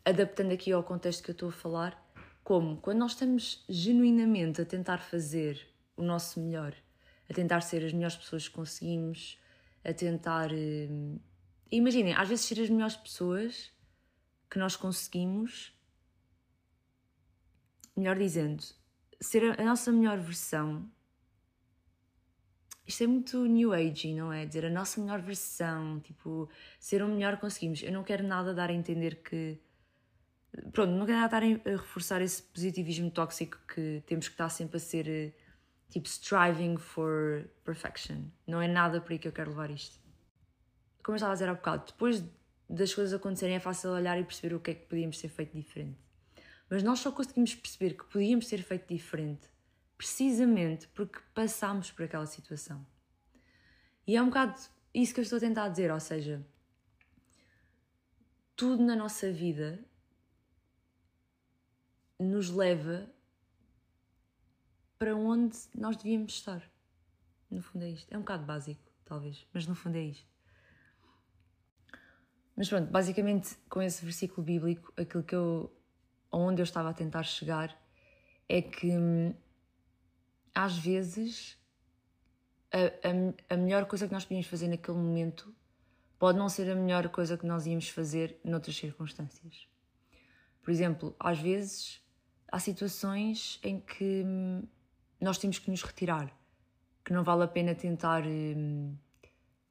adaptando 0.04 0.52
aqui 0.52 0.72
ao 0.72 0.82
contexto 0.82 1.22
que 1.22 1.30
eu 1.30 1.34
estou 1.34 1.48
a 1.48 1.52
falar, 1.52 2.12
como 2.42 2.80
quando 2.80 2.98
nós 2.98 3.12
estamos 3.12 3.64
genuinamente 3.68 4.60
a 4.60 4.64
tentar 4.64 4.98
fazer 4.98 5.68
o 5.96 6.02
nosso 6.02 6.40
melhor, 6.40 6.74
a 7.28 7.34
tentar 7.34 7.60
ser 7.60 7.84
as 7.84 7.92
melhores 7.92 8.16
pessoas 8.16 8.48
que 8.48 8.54
conseguimos, 8.54 9.38
a 9.84 9.92
tentar. 9.92 10.50
Uh... 10.52 11.20
Imaginem, 11.70 12.14
às 12.14 12.28
vezes 12.28 12.44
ser 12.44 12.60
as 12.60 12.68
melhores 12.68 12.96
pessoas 12.96 13.70
que 14.50 14.58
nós 14.58 14.74
conseguimos, 14.74 15.72
melhor 17.96 18.18
dizendo, 18.18 18.62
ser 19.20 19.58
a 19.60 19.64
nossa 19.64 19.92
melhor 19.92 20.18
versão. 20.18 20.90
Isto 22.90 23.04
é 23.04 23.06
muito 23.06 23.46
new 23.46 23.72
age, 23.72 24.12
não 24.12 24.32
é? 24.32 24.44
Dizer 24.44 24.66
a 24.66 24.68
nossa 24.68 25.00
melhor 25.00 25.20
versão, 25.20 26.00
tipo, 26.00 26.50
ser 26.80 27.04
o 27.04 27.08
melhor 27.08 27.36
conseguimos. 27.36 27.84
Eu 27.84 27.92
não 27.92 28.02
quero 28.02 28.24
nada 28.26 28.52
dar 28.52 28.68
a 28.68 28.72
entender 28.72 29.22
que. 29.22 29.60
Pronto, 30.72 30.90
não 30.90 31.06
quero 31.06 31.20
nada 31.20 31.40
dar 31.40 31.44
a 31.44 31.76
reforçar 31.76 32.20
esse 32.20 32.42
positivismo 32.42 33.08
tóxico 33.08 33.56
que 33.72 34.02
temos 34.08 34.26
que 34.26 34.34
estar 34.34 34.48
sempre 34.48 34.78
a 34.78 34.80
ser 34.80 35.08
eh, 35.08 35.32
tipo 35.88 36.08
striving 36.08 36.78
for 36.78 37.48
perfection. 37.64 38.24
Não 38.44 38.60
é 38.60 38.66
nada 38.66 39.00
por 39.00 39.12
aí 39.12 39.20
que 39.20 39.28
eu 39.28 39.32
quero 39.32 39.50
levar 39.50 39.70
isto. 39.70 40.00
Como 41.04 41.14
eu 41.14 41.16
estava 41.16 41.30
a 41.30 41.36
dizer 41.36 41.48
há 41.48 41.54
bocado, 41.54 41.84
depois 41.86 42.24
das 42.68 42.92
coisas 42.92 43.14
acontecerem 43.14 43.54
é 43.54 43.60
fácil 43.60 43.90
olhar 43.90 44.18
e 44.18 44.24
perceber 44.24 44.52
o 44.52 44.58
que 44.58 44.72
é 44.72 44.74
que 44.74 44.86
podíamos 44.86 45.20
ter 45.20 45.28
feito 45.28 45.56
diferente. 45.56 46.00
Mas 46.68 46.82
nós 46.82 46.98
só 46.98 47.12
conseguimos 47.12 47.54
perceber 47.54 47.94
que 47.94 48.04
podíamos 48.06 48.48
ter 48.48 48.62
feito 48.64 48.92
diferente 48.92 49.48
precisamente 50.00 50.88
porque 50.88 51.20
passámos 51.34 51.92
por 51.92 52.06
aquela 52.06 52.24
situação. 52.24 52.86
E 54.06 54.16
é 54.16 54.22
um 54.22 54.28
bocado 54.28 54.58
isso 54.94 55.12
que 55.12 55.20
eu 55.20 55.22
estou 55.22 55.36
a 55.36 55.40
tentar 55.40 55.68
dizer, 55.68 55.92
ou 55.92 56.00
seja, 56.00 56.42
tudo 58.56 58.82
na 58.82 58.96
nossa 58.96 59.30
vida 59.30 59.78
nos 62.18 62.48
leva 62.48 63.10
para 64.98 65.14
onde 65.14 65.58
nós 65.74 65.98
devíamos 65.98 66.32
estar. 66.32 66.62
No 67.50 67.60
fundo 67.60 67.84
é 67.84 67.90
isto. 67.90 68.10
É 68.10 68.16
um 68.16 68.20
bocado 68.20 68.46
básico, 68.46 68.80
talvez, 69.04 69.46
mas 69.52 69.66
no 69.66 69.74
fundo 69.74 69.96
é 69.96 70.02
isto. 70.04 70.26
Mas 72.56 72.70
pronto, 72.70 72.90
basicamente 72.90 73.54
com 73.68 73.82
esse 73.82 74.02
versículo 74.02 74.42
bíblico, 74.46 74.94
aquilo 74.96 75.22
que 75.22 75.34
eu. 75.34 75.70
onde 76.32 76.62
eu 76.62 76.64
estava 76.64 76.88
a 76.88 76.94
tentar 76.94 77.22
chegar 77.24 77.78
é 78.48 78.62
que 78.62 78.96
hum, 78.96 79.34
às 80.54 80.76
vezes 80.76 81.58
a, 82.72 83.08
a, 83.08 83.54
a 83.54 83.56
melhor 83.56 83.86
coisa 83.86 84.06
que 84.06 84.12
nós 84.12 84.24
podíamos 84.24 84.46
fazer 84.46 84.68
naquele 84.68 84.96
momento 84.96 85.54
pode 86.18 86.38
não 86.38 86.48
ser 86.48 86.70
a 86.70 86.74
melhor 86.74 87.08
coisa 87.08 87.36
que 87.36 87.46
nós 87.46 87.66
íamos 87.66 87.88
fazer 87.88 88.38
noutras 88.44 88.76
circunstâncias. 88.76 89.66
Por 90.62 90.70
exemplo, 90.70 91.16
às 91.18 91.38
vezes 91.38 92.00
há 92.46 92.58
situações 92.58 93.58
em 93.62 93.80
que 93.80 94.22
hum, 94.24 94.62
nós 95.20 95.38
temos 95.38 95.58
que 95.58 95.70
nos 95.70 95.82
retirar, 95.82 96.30
que 97.04 97.12
não 97.12 97.24
vale 97.24 97.44
a 97.44 97.48
pena 97.48 97.74
tentar 97.74 98.24
hum, 98.26 98.94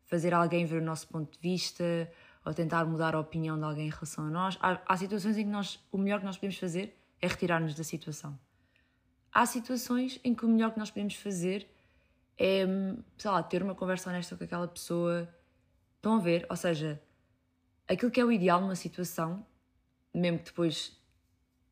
fazer 0.05 0.33
alguém 0.33 0.65
ver 0.65 0.81
o 0.81 0.85
nosso 0.85 1.07
ponto 1.07 1.31
de 1.31 1.39
vista 1.39 2.11
ou 2.43 2.53
tentar 2.53 2.83
mudar 2.85 3.13
a 3.13 3.19
opinião 3.19 3.57
de 3.57 3.63
alguém 3.63 3.87
em 3.87 3.91
relação 3.91 4.25
a 4.25 4.29
nós. 4.29 4.57
Há, 4.59 4.81
há 4.85 4.97
situações 4.97 5.37
em 5.37 5.43
que 5.43 5.51
nós, 5.51 5.79
o 5.91 5.97
melhor 5.97 6.19
que 6.19 6.25
nós 6.25 6.37
podemos 6.37 6.57
fazer 6.57 6.97
é 7.21 7.27
retirar-nos 7.27 7.75
da 7.75 7.83
situação. 7.83 8.37
Há 9.39 9.45
situações 9.45 10.19
em 10.21 10.35
que 10.35 10.43
o 10.43 10.49
melhor 10.49 10.73
que 10.73 10.79
nós 10.79 10.91
podemos 10.91 11.15
fazer 11.15 11.65
é, 12.37 12.65
sei 13.17 13.31
lá, 13.31 13.41
ter 13.41 13.63
uma 13.63 13.73
conversa 13.73 14.09
honesta 14.09 14.35
com 14.35 14.43
aquela 14.43 14.67
pessoa. 14.67 15.33
Estão 15.95 16.15
a 16.15 16.19
ver? 16.19 16.45
Ou 16.49 16.57
seja, 16.57 17.01
aquilo 17.87 18.11
que 18.11 18.19
é 18.19 18.25
o 18.25 18.33
ideal 18.33 18.59
numa 18.59 18.75
situação, 18.75 19.47
mesmo 20.13 20.39
que 20.39 20.43
depois 20.47 20.91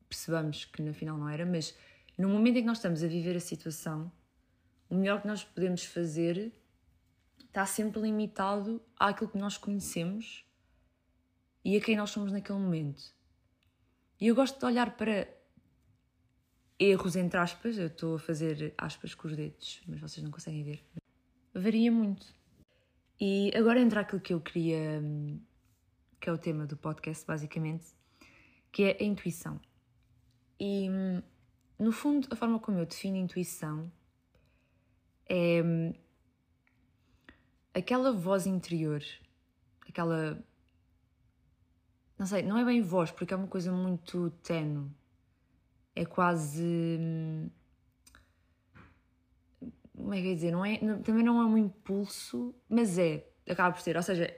percebamos 0.08 0.64
que 0.64 0.80
no 0.80 0.94
final 0.94 1.18
não 1.18 1.28
era, 1.28 1.44
mas 1.44 1.76
no 2.16 2.30
momento 2.30 2.56
em 2.56 2.62
que 2.62 2.66
nós 2.66 2.78
estamos 2.78 3.04
a 3.04 3.06
viver 3.06 3.36
a 3.36 3.40
situação, 3.40 4.10
o 4.88 4.94
melhor 4.94 5.20
que 5.20 5.28
nós 5.28 5.44
podemos 5.44 5.84
fazer 5.84 6.50
está 7.44 7.66
sempre 7.66 8.00
limitado 8.00 8.80
àquilo 8.98 9.28
que 9.28 9.36
nós 9.36 9.58
conhecemos 9.58 10.42
e 11.62 11.76
a 11.76 11.82
quem 11.82 11.98
nós 11.98 12.08
somos 12.08 12.32
naquele 12.32 12.60
momento. 12.60 13.02
E 14.18 14.26
eu 14.26 14.34
gosto 14.34 14.58
de 14.58 14.64
olhar 14.64 14.96
para 14.96 15.28
erros, 16.78 17.16
entre 17.16 17.38
aspas, 17.38 17.78
eu 17.78 17.88
estou 17.88 18.16
a 18.16 18.18
fazer 18.18 18.72
aspas 18.78 19.14
com 19.14 19.28
os 19.28 19.36
dedos, 19.36 19.82
mas 19.86 20.00
vocês 20.00 20.22
não 20.22 20.30
conseguem 20.30 20.62
ver. 20.62 20.84
Varia 21.54 21.90
muito. 21.90 22.26
E 23.20 23.50
agora 23.56 23.80
entra 23.80 24.00
aquilo 24.00 24.20
que 24.20 24.32
eu 24.32 24.40
queria, 24.40 25.02
que 26.20 26.28
é 26.28 26.32
o 26.32 26.38
tema 26.38 26.66
do 26.66 26.76
podcast, 26.76 27.26
basicamente, 27.26 27.86
que 28.70 28.84
é 28.84 28.96
a 29.00 29.04
intuição. 29.04 29.60
E 30.60 30.88
no 31.78 31.92
fundo, 31.92 32.28
a 32.30 32.36
forma 32.36 32.58
como 32.60 32.78
eu 32.78 32.86
defino 32.86 33.16
intuição 33.16 33.90
é 35.26 35.62
hum, 35.62 35.92
aquela 37.74 38.12
voz 38.12 38.46
interior, 38.46 39.02
aquela. 39.88 40.38
Não 42.18 42.26
sei, 42.26 42.42
não 42.42 42.58
é 42.58 42.64
bem 42.64 42.82
voz, 42.82 43.10
porque 43.10 43.32
é 43.32 43.36
uma 43.36 43.46
coisa 43.46 43.70
muito 43.70 44.30
tenue. 44.42 44.90
É 45.98 46.04
quase. 46.04 46.64
Hum, 47.00 47.50
como 49.96 50.14
é 50.14 50.20
que 50.20 50.26
eu 50.26 50.30
ia 50.30 50.34
dizer? 50.36 50.52
Não 50.52 50.64
é, 50.64 50.78
também 51.02 51.24
não 51.24 51.40
é 51.40 51.44
um 51.44 51.58
impulso, 51.58 52.54
mas 52.68 52.96
é, 52.98 53.28
acaba 53.48 53.74
por 53.74 53.82
ser. 53.82 53.96
Ou 53.96 54.02
seja, 54.04 54.32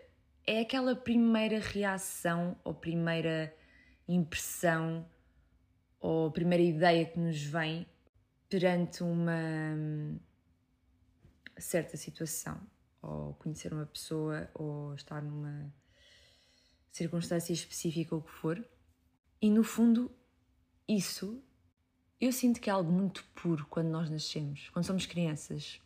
é 0.46 0.60
aquela 0.60 0.96
primeira 0.96 1.58
reação 1.58 2.56
ou 2.64 2.72
primeira 2.72 3.54
impressão 4.08 5.06
ou 6.00 6.30
primeira 6.30 6.64
ideia 6.64 7.04
que 7.04 7.18
nos 7.18 7.42
vem 7.42 7.86
perante 8.48 9.02
uma 9.02 9.74
hum, 9.76 10.18
certa 11.58 11.98
situação, 11.98 12.58
ou 13.02 13.34
conhecer 13.34 13.70
uma 13.74 13.84
pessoa, 13.84 14.48
ou 14.54 14.94
estar 14.94 15.20
numa 15.20 15.70
circunstância 16.90 17.52
específica 17.52 18.14
ou 18.14 18.22
o 18.22 18.24
que 18.24 18.32
for. 18.32 18.66
E 19.42 19.50
no 19.50 19.62
fundo, 19.62 20.10
isso 20.88 21.44
eu 22.20 22.32
sinto 22.32 22.60
que 22.60 22.68
é 22.68 22.72
algo 22.72 22.92
muito 22.92 23.24
puro 23.34 23.66
quando 23.70 23.88
nós 23.88 24.10
nascemos, 24.10 24.68
quando 24.70 24.84
somos 24.84 25.06
crianças, 25.06 25.80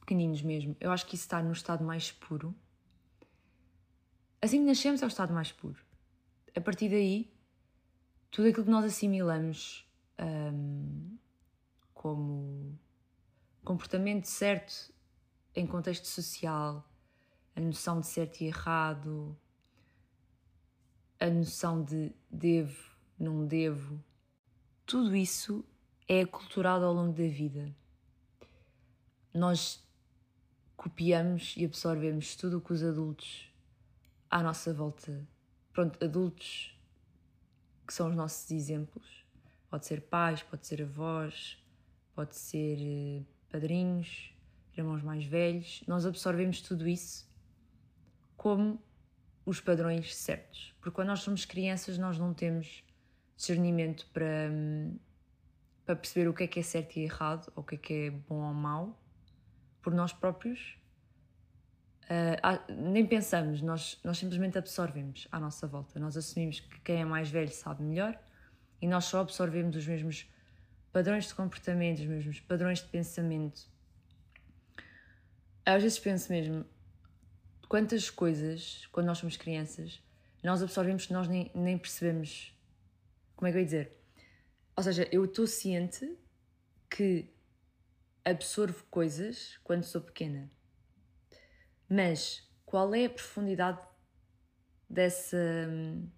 pequeninos 0.00 0.42
mesmo. 0.42 0.74
Eu 0.80 0.90
acho 0.90 1.06
que 1.06 1.14
isso 1.14 1.24
está 1.24 1.42
no 1.42 1.52
estado 1.52 1.84
mais 1.84 2.10
puro. 2.10 2.54
Assim 4.40 4.58
que 4.58 4.66
nascemos 4.66 5.02
é 5.02 5.04
o 5.04 5.08
estado 5.08 5.32
mais 5.32 5.52
puro. 5.52 5.78
A 6.56 6.60
partir 6.60 6.88
daí, 6.88 7.32
tudo 8.30 8.48
aquilo 8.48 8.64
que 8.64 8.70
nós 8.70 8.84
assimilamos 8.84 9.86
um, 10.18 11.18
como 11.92 12.78
comportamento 13.62 14.24
certo 14.24 14.92
em 15.54 15.66
contexto 15.66 16.06
social, 16.06 16.88
a 17.54 17.60
noção 17.60 18.00
de 18.00 18.06
certo 18.06 18.40
e 18.40 18.46
errado, 18.46 19.36
a 21.20 21.28
noção 21.28 21.84
de 21.84 22.10
devo, 22.30 22.90
não 23.18 23.46
devo, 23.46 24.02
tudo 24.92 25.16
isso 25.16 25.64
é 26.06 26.26
culturado 26.26 26.84
ao 26.84 26.92
longo 26.92 27.14
da 27.14 27.26
vida. 27.26 27.74
Nós 29.32 29.82
copiamos 30.76 31.54
e 31.56 31.64
absorvemos 31.64 32.36
tudo 32.36 32.58
o 32.58 32.60
que 32.60 32.74
os 32.74 32.82
adultos 32.82 33.50
à 34.28 34.42
nossa 34.42 34.70
volta, 34.70 35.26
pronto, 35.72 36.04
adultos 36.04 36.78
que 37.86 37.94
são 37.94 38.10
os 38.10 38.14
nossos 38.14 38.50
exemplos. 38.50 39.24
Pode 39.70 39.86
ser 39.86 40.02
pais, 40.02 40.42
pode 40.42 40.66
ser 40.66 40.82
avós, 40.82 41.56
pode 42.14 42.36
ser 42.36 42.76
eh, 42.78 43.22
padrinhos, 43.48 44.34
irmãos 44.76 45.02
mais 45.02 45.24
velhos. 45.24 45.82
Nós 45.86 46.04
absorvemos 46.04 46.60
tudo 46.60 46.86
isso 46.86 47.26
como 48.36 48.78
os 49.46 49.58
padrões 49.58 50.14
certos. 50.14 50.74
Porque 50.78 50.94
quando 50.94 51.08
nós 51.08 51.20
somos 51.20 51.46
crianças, 51.46 51.96
nós 51.96 52.18
não 52.18 52.34
temos 52.34 52.84
discernimento 53.36 54.06
para, 54.12 54.50
para 55.84 55.96
perceber 55.96 56.28
o 56.28 56.34
que 56.34 56.44
é 56.44 56.46
que 56.46 56.60
é 56.60 56.62
certo 56.62 56.96
e 56.96 57.04
errado, 57.04 57.52
ou 57.56 57.62
o 57.62 57.66
que 57.66 57.74
é 57.74 57.78
que 57.78 57.94
é 57.94 58.10
bom 58.10 58.46
ou 58.46 58.54
mau, 58.54 58.98
por 59.80 59.92
nós 59.92 60.12
próprios. 60.12 60.78
Uh, 62.04 62.72
nem 62.72 63.06
pensamos, 63.06 63.62
nós, 63.62 63.98
nós 64.04 64.18
simplesmente 64.18 64.58
absorvemos 64.58 65.26
à 65.32 65.40
nossa 65.40 65.66
volta. 65.66 65.98
Nós 65.98 66.16
assumimos 66.16 66.60
que 66.60 66.80
quem 66.80 67.00
é 67.00 67.04
mais 67.04 67.30
velho 67.30 67.50
sabe 67.50 67.82
melhor 67.82 68.18
e 68.80 68.86
nós 68.86 69.04
só 69.04 69.20
absorvemos 69.20 69.76
os 69.76 69.86
mesmos 69.86 70.28
padrões 70.92 71.26
de 71.26 71.34
comportamento, 71.34 72.00
os 72.00 72.06
mesmos 72.06 72.40
padrões 72.40 72.80
de 72.80 72.88
pensamento. 72.88 73.62
Às 75.64 75.82
vezes 75.82 75.98
penso 75.98 76.30
mesmo 76.30 76.66
quantas 77.68 78.10
coisas, 78.10 78.86
quando 78.92 79.06
nós 79.06 79.18
somos 79.18 79.36
crianças, 79.36 80.02
nós 80.42 80.62
absorvemos 80.62 81.06
que 81.06 81.12
nós 81.12 81.28
nem, 81.28 81.50
nem 81.54 81.78
percebemos. 81.78 82.51
Como 83.42 83.48
é 83.48 83.50
que 83.50 83.58
eu 83.58 83.62
ia 83.62 83.64
dizer? 83.64 83.92
Ou 84.76 84.84
seja, 84.84 85.08
eu 85.10 85.24
estou 85.24 85.48
ciente 85.48 86.16
que 86.88 87.28
absorvo 88.24 88.84
coisas 88.84 89.58
quando 89.64 89.82
sou 89.82 90.00
pequena 90.00 90.48
mas 91.92 92.48
qual 92.64 92.94
é 92.94 93.04
a 93.04 93.10
profundidade 93.10 93.80
dessa 94.88 95.36
hum, 95.68 96.08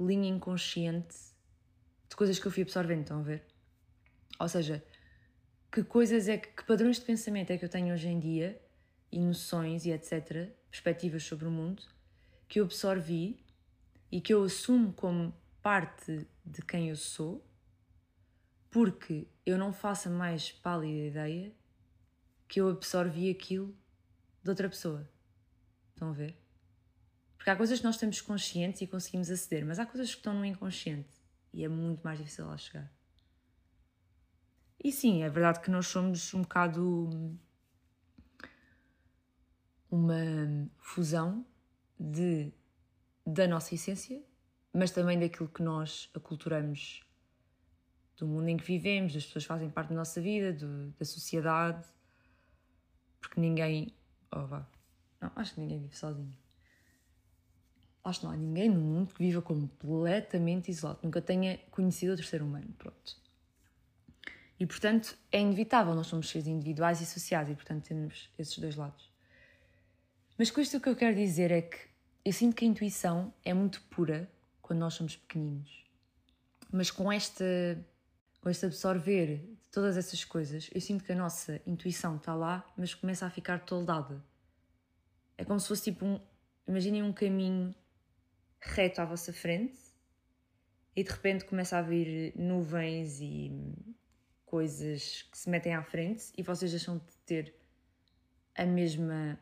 linha 0.00 0.30
inconsciente 0.30 1.16
de 2.08 2.16
coisas 2.16 2.38
que 2.38 2.46
eu 2.46 2.52
fui 2.52 2.62
absorvendo, 2.62 3.02
estão 3.02 3.18
a 3.18 3.22
ver? 3.22 3.44
Ou 4.40 4.48
seja, 4.48 4.82
que 5.70 5.84
coisas 5.84 6.26
é 6.26 6.38
que, 6.38 6.48
que 6.48 6.64
padrões 6.64 6.98
de 7.00 7.04
pensamento 7.04 7.50
é 7.50 7.58
que 7.58 7.64
eu 7.66 7.68
tenho 7.68 7.92
hoje 7.92 8.08
em 8.08 8.18
dia, 8.18 8.62
e 9.10 9.20
noções 9.20 9.84
e 9.84 9.90
etc., 9.90 10.50
perspectivas 10.70 11.22
sobre 11.22 11.46
o 11.46 11.50
mundo, 11.50 11.82
que 12.48 12.58
eu 12.58 12.64
absorvi 12.64 13.44
e 14.10 14.22
que 14.22 14.32
eu 14.32 14.42
assumo 14.44 14.94
como 14.94 15.34
parte 15.62 16.26
de 16.44 16.62
quem 16.62 16.88
eu 16.88 16.96
sou, 16.96 17.46
porque 18.70 19.28
eu 19.46 19.56
não 19.56 19.72
faço 19.72 20.08
a 20.08 20.12
mais 20.12 20.50
pálida 20.50 21.06
ideia 21.06 21.54
que 22.48 22.60
eu 22.60 22.68
absorvi 22.68 23.30
aquilo 23.30 23.74
de 24.42 24.50
outra 24.50 24.68
pessoa. 24.68 25.08
Estão 25.90 26.10
a 26.10 26.12
ver? 26.12 26.36
Porque 27.36 27.50
há 27.50 27.56
coisas 27.56 27.78
que 27.78 27.84
nós 27.84 27.96
temos 27.96 28.20
conscientes 28.20 28.80
e 28.82 28.86
conseguimos 28.86 29.30
aceder, 29.30 29.64
mas 29.64 29.78
há 29.78 29.86
coisas 29.86 30.10
que 30.10 30.16
estão 30.16 30.34
no 30.34 30.44
inconsciente 30.44 31.22
e 31.52 31.64
é 31.64 31.68
muito 31.68 32.02
mais 32.02 32.18
difícil 32.18 32.46
lá 32.46 32.56
chegar. 32.56 32.92
E 34.82 34.90
sim, 34.90 35.22
é 35.22 35.28
verdade 35.28 35.60
que 35.60 35.70
nós 35.70 35.86
somos 35.86 36.34
um 36.34 36.42
bocado 36.42 37.38
uma 39.90 40.16
fusão 40.78 41.46
de, 42.00 42.52
da 43.26 43.46
nossa 43.46 43.74
essência, 43.74 44.24
mas 44.72 44.90
também 44.90 45.18
daquilo 45.18 45.48
que 45.48 45.62
nós 45.62 46.08
aculturamos 46.14 47.04
do 48.16 48.26
mundo 48.26 48.48
em 48.48 48.56
que 48.56 48.64
vivemos, 48.64 49.12
das 49.12 49.24
pessoas 49.26 49.44
fazem 49.44 49.68
parte 49.68 49.88
da 49.88 49.96
nossa 49.96 50.20
vida, 50.20 50.52
do, 50.52 50.90
da 50.98 51.04
sociedade, 51.04 51.84
porque 53.20 53.40
ninguém. 53.40 53.94
Oh, 54.34 54.46
vá. 54.46 54.66
Não, 55.20 55.30
acho 55.36 55.54
que 55.54 55.60
ninguém 55.60 55.80
vive 55.80 55.96
sozinho. 55.96 56.36
Acho 58.04 58.20
que 58.20 58.26
não 58.26 58.32
há 58.32 58.36
ninguém 58.36 58.68
no 58.68 58.80
mundo 58.80 59.14
que 59.14 59.22
viva 59.22 59.40
completamente 59.40 60.70
isolado, 60.70 61.00
nunca 61.02 61.20
tenha 61.20 61.58
conhecido 61.70 62.12
outro 62.12 62.26
ser 62.26 62.42
humano. 62.42 62.72
Pronto. 62.76 63.22
E 64.58 64.66
portanto 64.66 65.16
é 65.30 65.40
inevitável, 65.40 65.94
nós 65.94 66.06
somos 66.06 66.28
seres 66.28 66.46
individuais 66.46 67.00
e 67.00 67.06
sociais 67.06 67.48
e 67.48 67.54
portanto 67.54 67.84
temos 67.84 68.30
esses 68.38 68.58
dois 68.58 68.76
lados. 68.76 69.10
Mas 70.38 70.50
com 70.50 70.60
isto 70.60 70.76
o 70.76 70.80
que 70.80 70.88
eu 70.88 70.96
quero 70.96 71.14
dizer 71.14 71.50
é 71.50 71.62
que 71.62 71.78
eu 72.24 72.32
sinto 72.32 72.56
que 72.56 72.64
a 72.64 72.68
intuição 72.68 73.32
é 73.44 73.52
muito 73.52 73.80
pura 73.82 74.28
quando 74.72 74.80
nós 74.80 74.94
somos 74.94 75.16
pequeninos. 75.16 75.84
Mas 76.72 76.90
com 76.90 77.12
esta 77.12 77.44
com 78.40 78.48
este 78.48 78.64
absorver 78.64 79.36
de 79.36 79.68
todas 79.70 79.96
essas 79.96 80.24
coisas, 80.24 80.68
eu 80.74 80.80
sinto 80.80 81.04
que 81.04 81.12
a 81.12 81.14
nossa 81.14 81.60
intuição 81.66 82.16
está 82.16 82.34
lá, 82.34 82.66
mas 82.76 82.94
começa 82.94 83.26
a 83.26 83.30
ficar 83.30 83.60
toldada. 83.60 84.24
É 85.36 85.44
como 85.44 85.60
se 85.60 85.68
fosse 85.68 85.84
tipo 85.84 86.06
um. 86.06 86.18
Imaginem 86.66 87.02
um 87.02 87.12
caminho 87.12 87.74
reto 88.60 89.02
à 89.02 89.04
vossa 89.04 89.32
frente 89.32 89.78
e 90.96 91.04
de 91.04 91.10
repente 91.10 91.44
começa 91.44 91.76
a 91.76 91.82
vir 91.82 92.32
nuvens 92.34 93.20
e 93.20 93.52
coisas 94.46 95.22
que 95.30 95.36
se 95.36 95.50
metem 95.50 95.74
à 95.74 95.82
frente 95.82 96.32
e 96.36 96.42
vocês 96.42 96.70
deixam 96.70 96.96
de 96.96 97.16
ter 97.26 97.54
a 98.54 98.64
mesma 98.64 99.38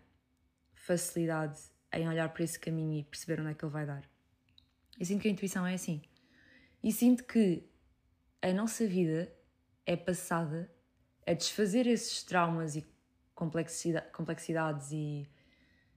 facilidade 0.75 1.61
em 1.93 2.09
olhar 2.09 2.29
para 2.31 2.43
esse 2.43 2.59
caminho 2.59 2.99
e 2.99 3.05
perceber 3.05 3.41
onde 3.41 3.51
é 3.51 3.55
que 3.55 3.65
ele 3.65 3.73
vai 3.73 3.87
dar. 3.87 4.11
Eu 5.01 5.07
sinto 5.07 5.23
que 5.23 5.29
a 5.29 5.31
intuição 5.31 5.67
é 5.67 5.73
assim. 5.73 6.03
E 6.83 6.93
sinto 6.93 7.25
que 7.25 7.67
a 8.43 8.53
nossa 8.53 8.87
vida 8.87 9.33
é 9.87 9.97
passada 9.97 10.71
a 11.27 11.33
desfazer 11.33 11.87
esses 11.87 12.23
traumas 12.23 12.77
e 12.77 12.87
complexidades 13.35 14.93
e 14.93 15.27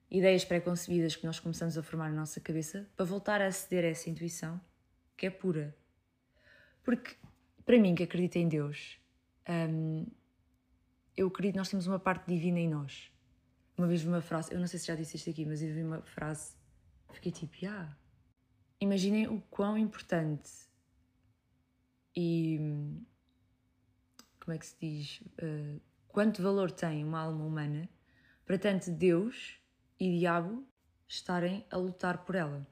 ideias 0.09 0.45
pré-concebidas 0.45 1.17
que 1.17 1.25
nós 1.25 1.37
começamos 1.37 1.77
a 1.77 1.83
formar 1.83 2.09
na 2.11 2.15
nossa 2.21 2.39
cabeça 2.39 2.89
para 2.95 3.05
voltar 3.05 3.41
a 3.41 3.47
aceder 3.47 3.83
a 3.83 3.87
essa 3.89 4.09
intuição 4.09 4.59
que 5.17 5.25
é 5.25 5.29
pura. 5.29 5.75
Porque, 6.81 7.15
para 7.65 7.77
mim, 7.77 7.95
que 7.95 8.03
acredita 8.03 8.39
em 8.39 8.47
Deus, 8.47 8.97
hum, 9.49 10.05
eu 11.17 11.27
acredito 11.27 11.53
que 11.53 11.57
nós 11.57 11.69
temos 11.69 11.87
uma 11.87 11.99
parte 11.99 12.25
divina 12.25 12.59
em 12.59 12.69
nós. 12.69 13.11
Uma 13.77 13.87
vez 13.87 14.01
vi 14.01 14.07
uma 14.07 14.21
frase, 14.21 14.53
eu 14.53 14.59
não 14.59 14.67
sei 14.67 14.79
se 14.79 14.87
já 14.87 14.95
disse 14.95 15.17
isto 15.17 15.29
aqui, 15.29 15.45
mas 15.45 15.61
eu 15.61 15.73
vi 15.73 15.83
uma 15.83 16.01
frase, 16.03 16.55
fiquei 17.11 17.33
tipo, 17.33 17.53
ah. 17.53 17.59
Yeah. 17.59 18.02
Imaginem 18.83 19.29
o 19.29 19.39
quão 19.49 19.77
importante 19.77 20.51
e 22.13 22.59
como 24.41 24.53
é 24.53 24.57
que 24.57 24.65
se 24.65 24.75
diz? 24.77 25.21
Uh, 25.41 25.79
quanto 26.09 26.43
valor 26.43 26.69
tem 26.69 27.01
uma 27.01 27.21
alma 27.21 27.45
humana 27.45 27.87
para 28.45 28.57
tanto 28.57 28.91
Deus 28.91 29.57
e 29.97 30.19
diabo 30.19 30.67
estarem 31.07 31.65
a 31.71 31.77
lutar 31.77 32.25
por 32.25 32.35
ela. 32.35 32.67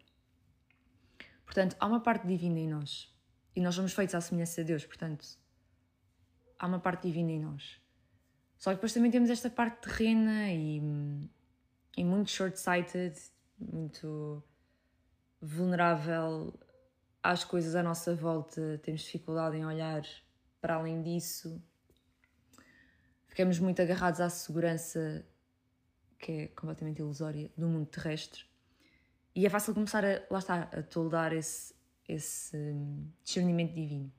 Portanto, 1.45 1.77
há 1.79 1.87
uma 1.87 2.01
parte 2.01 2.27
divina 2.27 2.59
em 2.59 2.67
nós 2.67 3.15
e 3.55 3.61
nós 3.61 3.73
somos 3.73 3.93
feitos 3.93 4.13
à 4.13 4.19
semelhança 4.19 4.61
de 4.61 4.67
Deus, 4.67 4.85
portanto, 4.85 5.25
há 6.59 6.67
uma 6.67 6.81
parte 6.81 7.07
divina 7.07 7.31
em 7.31 7.39
nós. 7.39 7.81
Só 8.57 8.71
que 8.71 8.75
depois 8.75 8.91
também 8.91 9.11
temos 9.11 9.29
esta 9.29 9.49
parte 9.49 9.87
terrena 9.87 10.51
e, 10.51 10.81
e 11.95 12.03
muito 12.03 12.29
short-sighted, 12.31 13.17
muito 13.57 14.43
vulnerável 15.41 16.53
às 17.23 17.43
coisas 17.43 17.75
à 17.75 17.81
nossa 17.81 18.15
volta, 18.15 18.79
temos 18.83 19.01
dificuldade 19.01 19.57
em 19.57 19.65
olhar 19.65 20.03
para 20.59 20.75
além 20.75 21.01
disso. 21.01 21.61
Ficamos 23.25 23.57
muito 23.59 23.81
agarrados 23.81 24.21
à 24.21 24.29
segurança 24.29 25.25
que 26.19 26.31
é 26.31 26.47
completamente 26.49 26.99
ilusória 26.99 27.51
do 27.57 27.67
mundo 27.67 27.87
terrestre. 27.87 28.45
E 29.33 29.45
é 29.45 29.49
fácil 29.49 29.73
começar 29.73 30.05
a, 30.05 30.21
lá 30.29 30.39
está, 30.39 30.63
a 30.63 30.83
toldar 30.83 31.33
esse, 31.33 31.73
esse 32.07 32.55
hum, 32.55 33.09
discernimento 33.23 33.73
divino. 33.73 34.11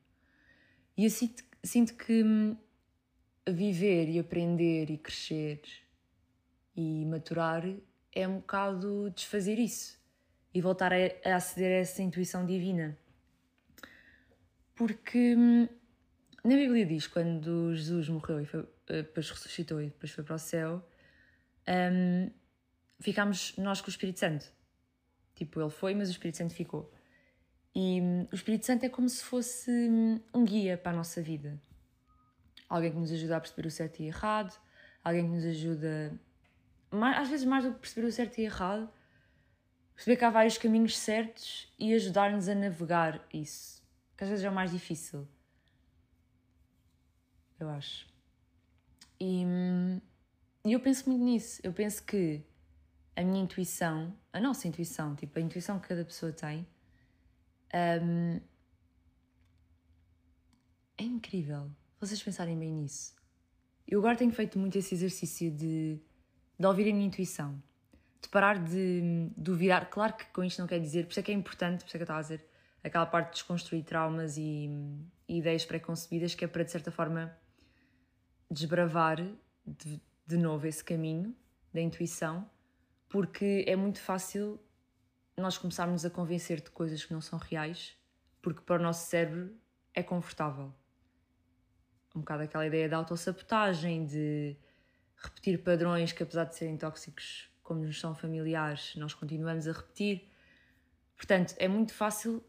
E 0.96 1.04
eu 1.04 1.10
sinto, 1.10 1.44
sinto 1.62 1.94
que 1.94 2.24
hum, 2.24 2.56
viver 3.48 4.08
e 4.08 4.18
aprender 4.18 4.90
e 4.90 4.98
crescer 4.98 5.62
e 6.74 7.04
maturar 7.04 7.62
é 8.10 8.26
um 8.26 8.38
bocado 8.38 9.10
desfazer 9.10 9.58
isso 9.58 10.01
e 10.54 10.60
voltar 10.60 10.92
a, 10.92 11.36
aceder 11.36 11.72
a 11.72 11.80
essa 11.80 12.02
intuição 12.02 12.44
divina. 12.44 12.96
Porque 14.74 15.34
hum, 15.36 15.68
na 16.44 16.56
Bíblia 16.56 16.84
diz 16.84 17.06
quando 17.06 17.72
Jesus 17.74 18.08
morreu 18.08 18.40
e 18.40 18.46
foi, 18.46 18.68
eh, 18.88 19.02
depois 19.02 19.30
ressuscitou 19.30 19.80
e 19.80 19.86
depois 19.86 20.10
foi 20.10 20.24
para 20.24 20.34
o 20.34 20.38
céu, 20.38 20.84
um, 21.68 22.30
ficámos 22.98 23.56
nós 23.56 23.80
com 23.80 23.86
o 23.86 23.90
Espírito 23.90 24.18
Santo. 24.18 24.52
Tipo, 25.36 25.60
ele 25.60 25.70
foi, 25.70 25.94
mas 25.94 26.08
o 26.08 26.10
Espírito 26.10 26.38
Santo 26.38 26.54
ficou. 26.54 26.92
E 27.74 28.00
hum, 28.00 28.26
o 28.32 28.34
Espírito 28.34 28.66
Santo 28.66 28.84
é 28.84 28.88
como 28.88 29.08
se 29.08 29.22
fosse 29.22 29.70
hum, 29.70 30.20
um 30.34 30.44
guia 30.44 30.76
para 30.76 30.90
a 30.90 30.96
nossa 30.96 31.22
vida. 31.22 31.60
Alguém 32.68 32.90
que 32.90 32.98
nos 32.98 33.12
ajuda 33.12 33.36
a 33.36 33.40
perceber 33.40 33.68
o 33.68 33.70
certo 33.70 34.00
e 34.00 34.06
errado, 34.06 34.58
alguém 35.04 35.24
que 35.24 35.30
nos 35.30 35.44
ajuda, 35.44 36.18
às 36.90 37.28
vezes 37.28 37.46
mais 37.46 37.64
do 37.64 37.72
que 37.72 37.78
perceber 37.78 38.06
o 38.06 38.12
certo 38.12 38.38
e 38.38 38.44
errado, 38.44 38.90
perceber 40.02 40.16
que 40.16 40.24
há 40.24 40.30
vários 40.30 40.58
caminhos 40.58 40.98
certos 40.98 41.72
e 41.78 41.94
ajudar-nos 41.94 42.48
a 42.48 42.54
navegar 42.56 43.24
isso. 43.32 43.80
Que 44.16 44.24
às 44.24 44.30
vezes 44.30 44.44
é 44.44 44.50
o 44.50 44.52
mais 44.52 44.72
difícil. 44.72 45.28
Eu 47.60 47.68
acho. 47.68 48.08
E, 49.20 49.44
hum, 49.46 50.00
e 50.64 50.72
eu 50.72 50.80
penso 50.80 51.08
muito 51.08 51.22
nisso. 51.22 51.60
Eu 51.62 51.72
penso 51.72 52.02
que 52.02 52.42
a 53.14 53.22
minha 53.22 53.44
intuição, 53.44 54.12
a 54.32 54.40
nossa 54.40 54.66
intuição, 54.66 55.14
tipo, 55.14 55.38
a 55.38 55.42
intuição 55.42 55.78
que 55.78 55.86
cada 55.86 56.04
pessoa 56.04 56.32
tem, 56.32 56.66
um, 58.02 58.40
é 60.98 61.04
incrível. 61.04 61.70
Vocês 62.00 62.20
pensarem 62.20 62.58
bem 62.58 62.72
nisso. 62.72 63.14
Eu 63.86 64.00
agora 64.00 64.16
tenho 64.16 64.32
feito 64.32 64.58
muito 64.58 64.76
esse 64.76 64.96
exercício 64.96 65.48
de, 65.52 66.00
de 66.58 66.66
ouvir 66.66 66.90
a 66.90 66.92
minha 66.92 67.06
intuição 67.06 67.62
de 68.22 68.28
parar 68.28 68.58
de 68.58 69.28
duvidar. 69.36 69.90
Claro 69.90 70.14
que 70.14 70.24
com 70.26 70.44
isto 70.44 70.60
não 70.60 70.66
quer 70.66 70.78
dizer, 70.78 71.04
por 71.04 71.10
isso 71.10 71.20
é 71.20 71.22
que 71.22 71.32
é 71.32 71.34
importante, 71.34 71.80
por 71.80 71.88
isso 71.88 71.96
é 71.96 71.98
que 71.98 72.02
eu 72.02 72.04
estava 72.04 72.20
a 72.20 72.22
dizer, 72.22 72.46
aquela 72.82 73.06
parte 73.06 73.26
de 73.28 73.32
desconstruir 73.34 73.84
traumas 73.84 74.36
e, 74.36 74.70
e 75.28 75.38
ideias 75.38 75.64
pré-concebidas, 75.64 76.34
que 76.34 76.44
é 76.44 76.48
para 76.48 76.64
de 76.64 76.70
certa 76.70 76.90
forma 76.90 77.36
desbravar 78.50 79.16
de, 79.66 80.00
de 80.26 80.36
novo 80.36 80.66
esse 80.66 80.82
caminho 80.84 81.34
da 81.72 81.80
intuição, 81.80 82.48
porque 83.08 83.64
é 83.66 83.74
muito 83.74 84.00
fácil 84.00 84.60
nós 85.36 85.58
começarmos 85.58 86.04
a 86.04 86.10
convencer 86.10 86.60
de 86.60 86.70
coisas 86.70 87.04
que 87.04 87.12
não 87.12 87.20
são 87.20 87.38
reais, 87.38 87.96
porque 88.40 88.60
para 88.60 88.80
o 88.80 88.82
nosso 88.82 89.08
cérebro 89.08 89.54
é 89.94 90.02
confortável. 90.02 90.72
Um 92.14 92.20
bocado 92.20 92.42
aquela 92.42 92.66
ideia 92.66 92.88
da 92.88 92.98
autossabotagem, 92.98 94.04
de 94.04 94.56
repetir 95.16 95.62
padrões 95.62 96.12
que, 96.12 96.22
apesar 96.22 96.44
de 96.44 96.56
serem 96.56 96.76
tóxicos, 96.76 97.51
como 97.62 97.84
nos 97.84 97.98
são 97.98 98.14
familiares, 98.14 98.94
nós 98.96 99.14
continuamos 99.14 99.66
a 99.66 99.72
repetir. 99.72 100.28
Portanto, 101.16 101.54
é 101.58 101.68
muito 101.68 101.92
fácil 101.94 102.42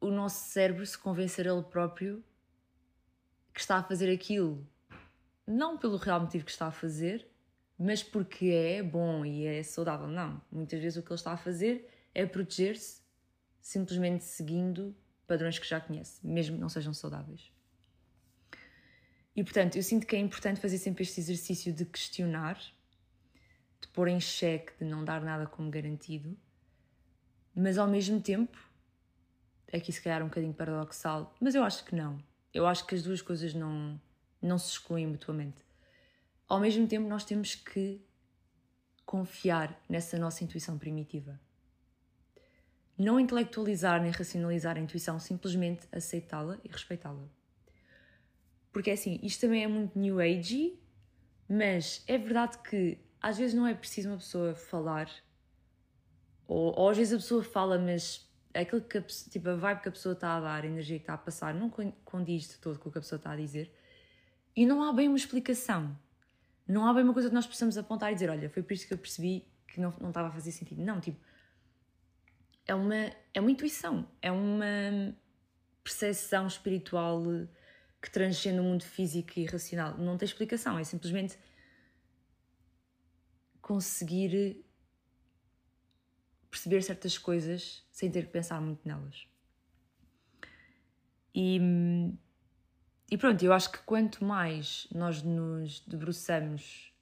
o 0.00 0.10
nosso 0.10 0.48
cérebro 0.50 0.84
se 0.86 0.98
convencer 0.98 1.46
ele 1.46 1.62
próprio 1.62 2.24
que 3.52 3.60
está 3.60 3.76
a 3.76 3.82
fazer 3.82 4.12
aquilo, 4.12 4.66
não 5.46 5.76
pelo 5.76 5.96
real 5.96 6.20
motivo 6.20 6.44
que 6.44 6.50
está 6.50 6.66
a 6.66 6.70
fazer, 6.70 7.26
mas 7.78 8.02
porque 8.02 8.46
é 8.46 8.82
bom 8.82 9.24
e 9.24 9.46
é 9.46 9.62
saudável. 9.62 10.06
Não. 10.06 10.40
Muitas 10.50 10.80
vezes 10.80 10.98
o 10.98 11.02
que 11.02 11.08
ele 11.08 11.18
está 11.18 11.32
a 11.32 11.36
fazer 11.36 11.88
é 12.14 12.26
proteger-se 12.26 13.00
simplesmente 13.60 14.24
seguindo 14.24 14.94
padrões 15.26 15.58
que 15.58 15.66
já 15.66 15.80
conhece, 15.80 16.24
mesmo 16.26 16.56
que 16.56 16.60
não 16.60 16.68
sejam 16.68 16.92
saudáveis. 16.92 17.50
E 19.34 19.42
portanto, 19.44 19.76
eu 19.76 19.82
sinto 19.82 20.06
que 20.06 20.16
é 20.16 20.18
importante 20.18 20.60
fazer 20.60 20.78
sempre 20.78 21.02
este 21.02 21.20
exercício 21.20 21.72
de 21.72 21.84
questionar 21.84 22.60
de 23.80 23.88
pôr 23.88 24.08
em 24.08 24.20
xeque, 24.20 24.72
de 24.78 24.84
não 24.84 25.04
dar 25.04 25.20
nada 25.20 25.46
como 25.46 25.70
garantido, 25.70 26.36
mas 27.54 27.78
ao 27.78 27.88
mesmo 27.88 28.20
tempo 28.20 28.58
aqui 29.72 29.92
se 29.92 30.02
calhar 30.02 30.22
um 30.22 30.26
bocadinho 30.26 30.52
paradoxal, 30.52 31.34
mas 31.40 31.54
eu 31.54 31.62
acho 31.62 31.84
que 31.84 31.94
não. 31.94 32.18
Eu 32.52 32.66
acho 32.66 32.84
que 32.86 32.94
as 32.94 33.02
duas 33.02 33.22
coisas 33.22 33.54
não, 33.54 34.00
não 34.42 34.58
se 34.58 34.70
excluem 34.70 35.06
mutuamente. 35.06 35.64
Ao 36.48 36.58
mesmo 36.58 36.86
tempo, 36.86 37.08
nós 37.08 37.24
temos 37.24 37.54
que 37.54 38.00
confiar 39.06 39.80
nessa 39.88 40.18
nossa 40.18 40.42
intuição 40.42 40.76
primitiva. 40.76 41.40
Não 42.98 43.18
intelectualizar 43.18 44.02
nem 44.02 44.10
racionalizar 44.10 44.76
a 44.76 44.80
intuição, 44.80 45.18
simplesmente 45.18 45.86
aceitá-la 45.92 46.58
e 46.64 46.68
respeitá-la. 46.68 47.28
Porque 48.72 48.90
é 48.90 48.94
assim, 48.94 49.18
isto 49.22 49.40
também 49.42 49.64
é 49.64 49.68
muito 49.68 49.98
new 49.98 50.20
age, 50.20 50.78
mas 51.48 52.04
é 52.06 52.18
verdade 52.18 52.58
que 52.58 52.98
às 53.20 53.38
vezes 53.38 53.54
não 53.54 53.66
é 53.66 53.74
preciso 53.74 54.08
uma 54.08 54.16
pessoa 54.16 54.54
falar, 54.54 55.10
ou, 56.46 56.78
ou 56.78 56.88
às 56.88 56.96
vezes 56.96 57.12
a 57.12 57.16
pessoa 57.16 57.42
fala, 57.44 57.78
mas 57.78 58.28
aquilo 58.54 58.80
que 58.82 58.98
a, 58.98 59.02
tipo, 59.02 59.48
a 59.48 59.54
vibe 59.54 59.82
que 59.82 59.88
a 59.88 59.92
pessoa 59.92 60.12
está 60.12 60.36
a 60.36 60.40
dar, 60.40 60.64
a 60.64 60.66
energia 60.66 60.98
que 60.98 61.02
está 61.02 61.14
a 61.14 61.18
passar, 61.18 61.54
não 61.54 61.70
condiz 62.04 62.48
de 62.48 62.58
todo 62.58 62.78
com 62.78 62.88
o 62.88 62.92
que 62.92 62.98
a 62.98 63.00
pessoa 63.00 63.18
está 63.18 63.32
a 63.32 63.36
dizer. 63.36 63.72
E 64.56 64.66
não 64.66 64.82
há 64.82 64.92
bem 64.92 65.08
uma 65.08 65.16
explicação. 65.16 65.96
Não 66.66 66.86
há 66.86 66.94
bem 66.94 67.02
uma 67.04 67.12
coisa 67.12 67.28
que 67.28 67.34
nós 67.34 67.46
possamos 67.46 67.76
apontar 67.78 68.10
e 68.10 68.14
dizer: 68.14 68.30
olha, 68.30 68.48
foi 68.50 68.62
por 68.62 68.72
isso 68.72 68.86
que 68.86 68.94
eu 68.94 68.98
percebi 68.98 69.46
que 69.66 69.80
não, 69.80 69.94
não 70.00 70.08
estava 70.08 70.28
a 70.28 70.30
fazer 70.32 70.52
sentido. 70.52 70.82
Não, 70.82 71.00
tipo, 71.00 71.18
é 72.66 72.74
uma, 72.74 73.12
é 73.34 73.40
uma 73.40 73.50
intuição, 73.50 74.06
é 74.20 74.30
uma 74.30 75.14
percepção 75.82 76.46
espiritual 76.46 77.22
que 78.00 78.10
transcende 78.10 78.60
o 78.60 78.62
mundo 78.62 78.84
físico 78.84 79.38
e 79.38 79.44
racional. 79.46 79.96
Não 79.98 80.16
tem 80.16 80.26
explicação, 80.26 80.78
é 80.78 80.84
simplesmente 80.84 81.38
conseguir 83.70 84.66
perceber 86.50 86.82
certas 86.82 87.16
coisas 87.16 87.86
sem 87.92 88.10
ter 88.10 88.26
que 88.26 88.32
pensar 88.32 88.60
muito 88.60 88.80
nelas. 88.84 89.28
E, 91.32 91.60
e 93.08 93.16
pronto, 93.16 93.40
eu 93.44 93.52
acho 93.52 93.70
que 93.70 93.78
quanto 93.84 94.24
mais 94.24 94.88
nós 94.92 95.22
nos 95.22 95.78
debruçamos 95.86 96.92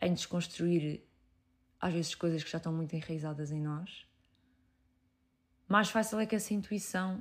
em 0.00 0.14
desconstruir 0.14 1.04
às 1.80 1.92
vezes 1.92 2.14
coisas 2.14 2.44
que 2.44 2.50
já 2.50 2.58
estão 2.58 2.72
muito 2.72 2.94
enraizadas 2.94 3.50
em 3.50 3.60
nós, 3.60 4.06
mais 5.66 5.90
fácil 5.90 6.20
é 6.20 6.26
que 6.26 6.36
essa 6.36 6.54
intuição 6.54 7.20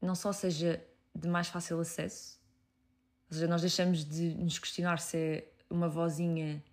não 0.00 0.14
só 0.14 0.32
seja 0.32 0.82
de 1.14 1.28
mais 1.28 1.48
fácil 1.48 1.78
acesso, 1.78 2.40
ou 3.28 3.34
seja, 3.34 3.46
nós 3.46 3.60
deixamos 3.60 4.02
de 4.02 4.34
nos 4.34 4.58
questionar 4.58 4.98
se 4.98 5.18
é 5.18 5.52
uma 5.68 5.90
vozinha 5.90 6.64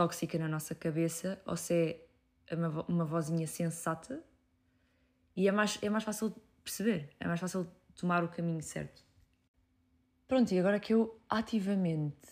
tóxica 0.00 0.38
na 0.38 0.48
nossa 0.48 0.74
cabeça 0.74 1.38
ou 1.44 1.58
se 1.58 2.00
é 2.46 2.54
uma, 2.54 2.86
uma 2.88 3.04
vozinha 3.04 3.46
sensata 3.46 4.24
e 5.36 5.46
é 5.46 5.52
mais, 5.52 5.78
é 5.82 5.90
mais 5.90 6.04
fácil 6.04 6.34
perceber, 6.64 7.14
é 7.20 7.26
mais 7.26 7.38
fácil 7.38 7.70
tomar 7.94 8.24
o 8.24 8.28
caminho 8.28 8.62
certo. 8.62 9.04
Pronto, 10.26 10.50
e 10.54 10.58
agora 10.58 10.80
que 10.80 10.94
eu 10.94 11.20
ativamente 11.28 12.30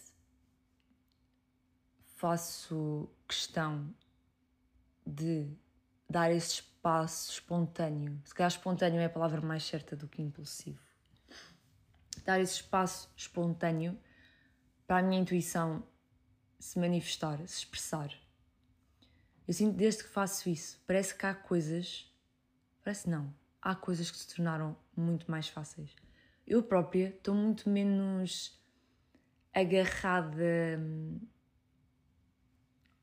faço 2.16 3.10
questão 3.28 3.94
de 5.06 5.54
dar 6.08 6.32
esse 6.32 6.54
espaço 6.54 7.32
espontâneo, 7.32 8.18
se 8.24 8.34
calhar 8.34 8.50
espontâneo 8.50 8.98
é 8.98 9.04
a 9.04 9.10
palavra 9.10 9.42
mais 9.42 9.62
certa 9.62 9.94
do 9.94 10.08
que 10.08 10.22
impulsivo, 10.22 10.80
dar 12.24 12.40
esse 12.40 12.54
espaço 12.54 13.12
espontâneo 13.14 14.00
para 14.86 15.00
a 15.00 15.02
minha 15.02 15.20
intuição 15.20 15.86
se 16.58 16.78
manifestar, 16.78 17.38
se 17.46 17.58
expressar. 17.58 18.12
Eu 19.46 19.54
sinto 19.54 19.76
desde 19.76 20.04
que 20.04 20.10
faço 20.10 20.48
isso, 20.48 20.82
parece 20.86 21.14
que 21.14 21.24
há 21.24 21.34
coisas, 21.34 22.12
parece 22.82 23.08
não, 23.08 23.32
há 23.62 23.74
coisas 23.74 24.10
que 24.10 24.18
se 24.18 24.34
tornaram 24.34 24.76
muito 24.96 25.30
mais 25.30 25.48
fáceis. 25.48 25.94
Eu 26.46 26.62
própria 26.62 27.08
estou 27.08 27.34
muito 27.34 27.68
menos 27.68 28.58
agarrada, 29.54 30.80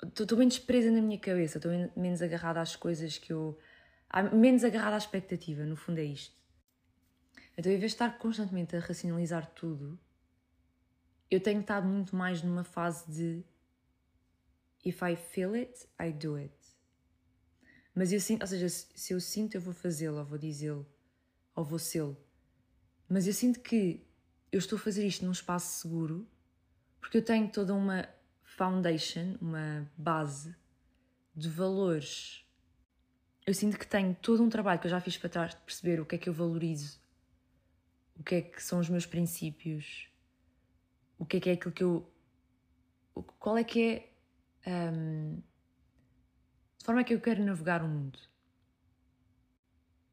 estou 0.04 0.38
menos 0.38 0.60
presa 0.60 0.92
na 0.92 1.02
minha 1.02 1.20
cabeça, 1.20 1.58
estou 1.58 1.72
menos 1.96 2.22
agarrada 2.22 2.62
às 2.62 2.76
coisas 2.76 3.18
que 3.18 3.32
eu. 3.32 3.58
menos 4.34 4.64
agarrada 4.64 4.96
à 4.96 4.98
expectativa, 4.98 5.64
no 5.64 5.76
fundo 5.76 6.00
é 6.00 6.04
isto. 6.04 6.36
Então, 7.58 7.72
em 7.72 7.78
vez 7.78 7.92
de 7.92 7.96
estar 7.96 8.18
constantemente 8.18 8.76
a 8.76 8.80
racionalizar 8.80 9.48
tudo, 9.52 9.98
eu 11.30 11.40
tenho 11.40 11.62
estado 11.62 11.88
muito 11.88 12.16
mais 12.16 12.42
numa 12.42 12.64
fase 12.64 13.12
de 13.12 13.44
if 14.86 15.02
I 15.02 15.16
feel 15.16 15.54
it, 15.54 15.88
I 16.00 16.12
do 16.12 16.36
it. 16.36 16.54
Mas 17.94 18.12
eu 18.12 18.20
sinto, 18.20 18.42
ou 18.42 18.48
seja, 18.48 18.70
se 18.70 19.14
eu 19.14 19.20
sinto, 19.20 19.56
eu 19.56 19.62
vou 19.62 19.74
fazê-lo, 19.74 20.18
ou 20.18 20.26
vou 20.26 20.38
dizê-lo, 20.38 20.86
ou 21.56 21.64
vou 21.64 21.80
sê-lo. 21.80 22.18
Mas 23.08 23.26
eu 23.26 23.34
sinto 23.34 23.60
que 23.60 24.06
eu 24.52 24.60
estou 24.60 24.78
a 24.78 24.82
fazer 24.82 25.06
isto 25.06 25.26
num 25.26 25.32
espaço 25.32 25.82
seguro 25.82 26.28
porque 27.00 27.18
eu 27.18 27.22
tenho 27.22 27.48
toda 27.50 27.74
uma 27.74 28.10
foundation, 28.42 29.38
uma 29.40 29.90
base 29.96 30.56
de 31.36 31.48
valores. 31.48 32.44
Eu 33.46 33.54
sinto 33.54 33.78
que 33.78 33.86
tenho 33.86 34.16
todo 34.16 34.42
um 34.42 34.50
trabalho 34.50 34.80
que 34.80 34.88
eu 34.88 34.92
já 34.92 35.00
fiz 35.00 35.16
para 35.16 35.30
trás 35.30 35.54
de 35.54 35.62
perceber 35.62 36.00
o 36.00 36.06
que 36.06 36.16
é 36.16 36.18
que 36.18 36.28
eu 36.28 36.34
valorizo, 36.34 37.00
o 38.16 38.24
que 38.24 38.36
é 38.36 38.42
que 38.42 38.62
são 38.62 38.80
os 38.80 38.90
meus 38.90 39.06
princípios, 39.06 40.10
o 41.18 41.26
que 41.26 41.38
é 41.38 41.40
que 41.40 41.50
é 41.50 41.54
aquilo 41.54 41.74
que 41.74 41.84
eu. 41.84 42.12
Qual 43.40 43.58
é 43.58 43.64
que 43.64 44.12
é. 44.66 44.92
Um, 44.92 45.42
de 46.78 46.86
forma 46.86 47.04
que 47.04 47.14
eu 47.14 47.22
quero 47.22 47.44
navegar 47.44 47.84
o 47.84 47.88
mundo. 47.88 48.20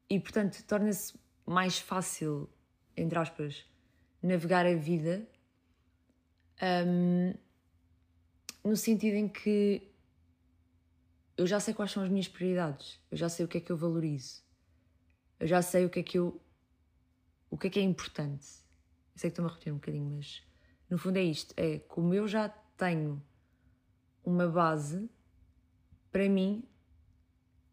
E 0.09 0.19
portanto 0.19 0.63
torna-se 0.65 1.13
mais 1.45 1.79
fácil, 1.79 2.49
entre 2.95 3.17
aspas, 3.17 3.65
navegar 4.21 4.65
a 4.65 4.75
vida 4.75 5.27
um, 6.61 7.33
no 8.63 8.75
sentido 8.75 9.15
em 9.15 9.27
que 9.27 9.91
eu 11.35 11.45
já 11.47 11.59
sei 11.59 11.73
quais 11.73 11.91
são 11.91 12.03
as 12.03 12.09
minhas 12.09 12.27
prioridades, 12.27 12.99
eu 13.11 13.17
já 13.17 13.27
sei 13.27 13.45
o 13.45 13.47
que 13.47 13.57
é 13.57 13.61
que 13.61 13.71
eu 13.71 13.77
valorizo, 13.77 14.43
eu 15.39 15.47
já 15.47 15.61
sei 15.61 15.85
o 15.85 15.89
que 15.89 15.99
é 15.99 16.03
que 16.03 16.17
eu. 16.17 16.41
o 17.49 17.57
que 17.57 17.67
é 17.67 17.69
que 17.69 17.79
é 17.79 17.83
importante. 17.83 18.47
Eu 19.13 19.19
sei 19.19 19.29
que 19.29 19.33
estou-me 19.33 19.49
a 19.49 19.53
repetir 19.53 19.73
um 19.73 19.77
bocadinho, 19.77 20.09
mas 20.15 20.43
no 20.93 20.99
fundo 20.99 21.17
é 21.17 21.23
isto: 21.23 21.55
é 21.57 21.79
como 21.79 22.13
eu 22.13 22.27
já 22.27 22.49
tenho 22.77 23.19
uma 24.23 24.47
base, 24.47 25.09
para 26.11 26.29
mim, 26.29 26.63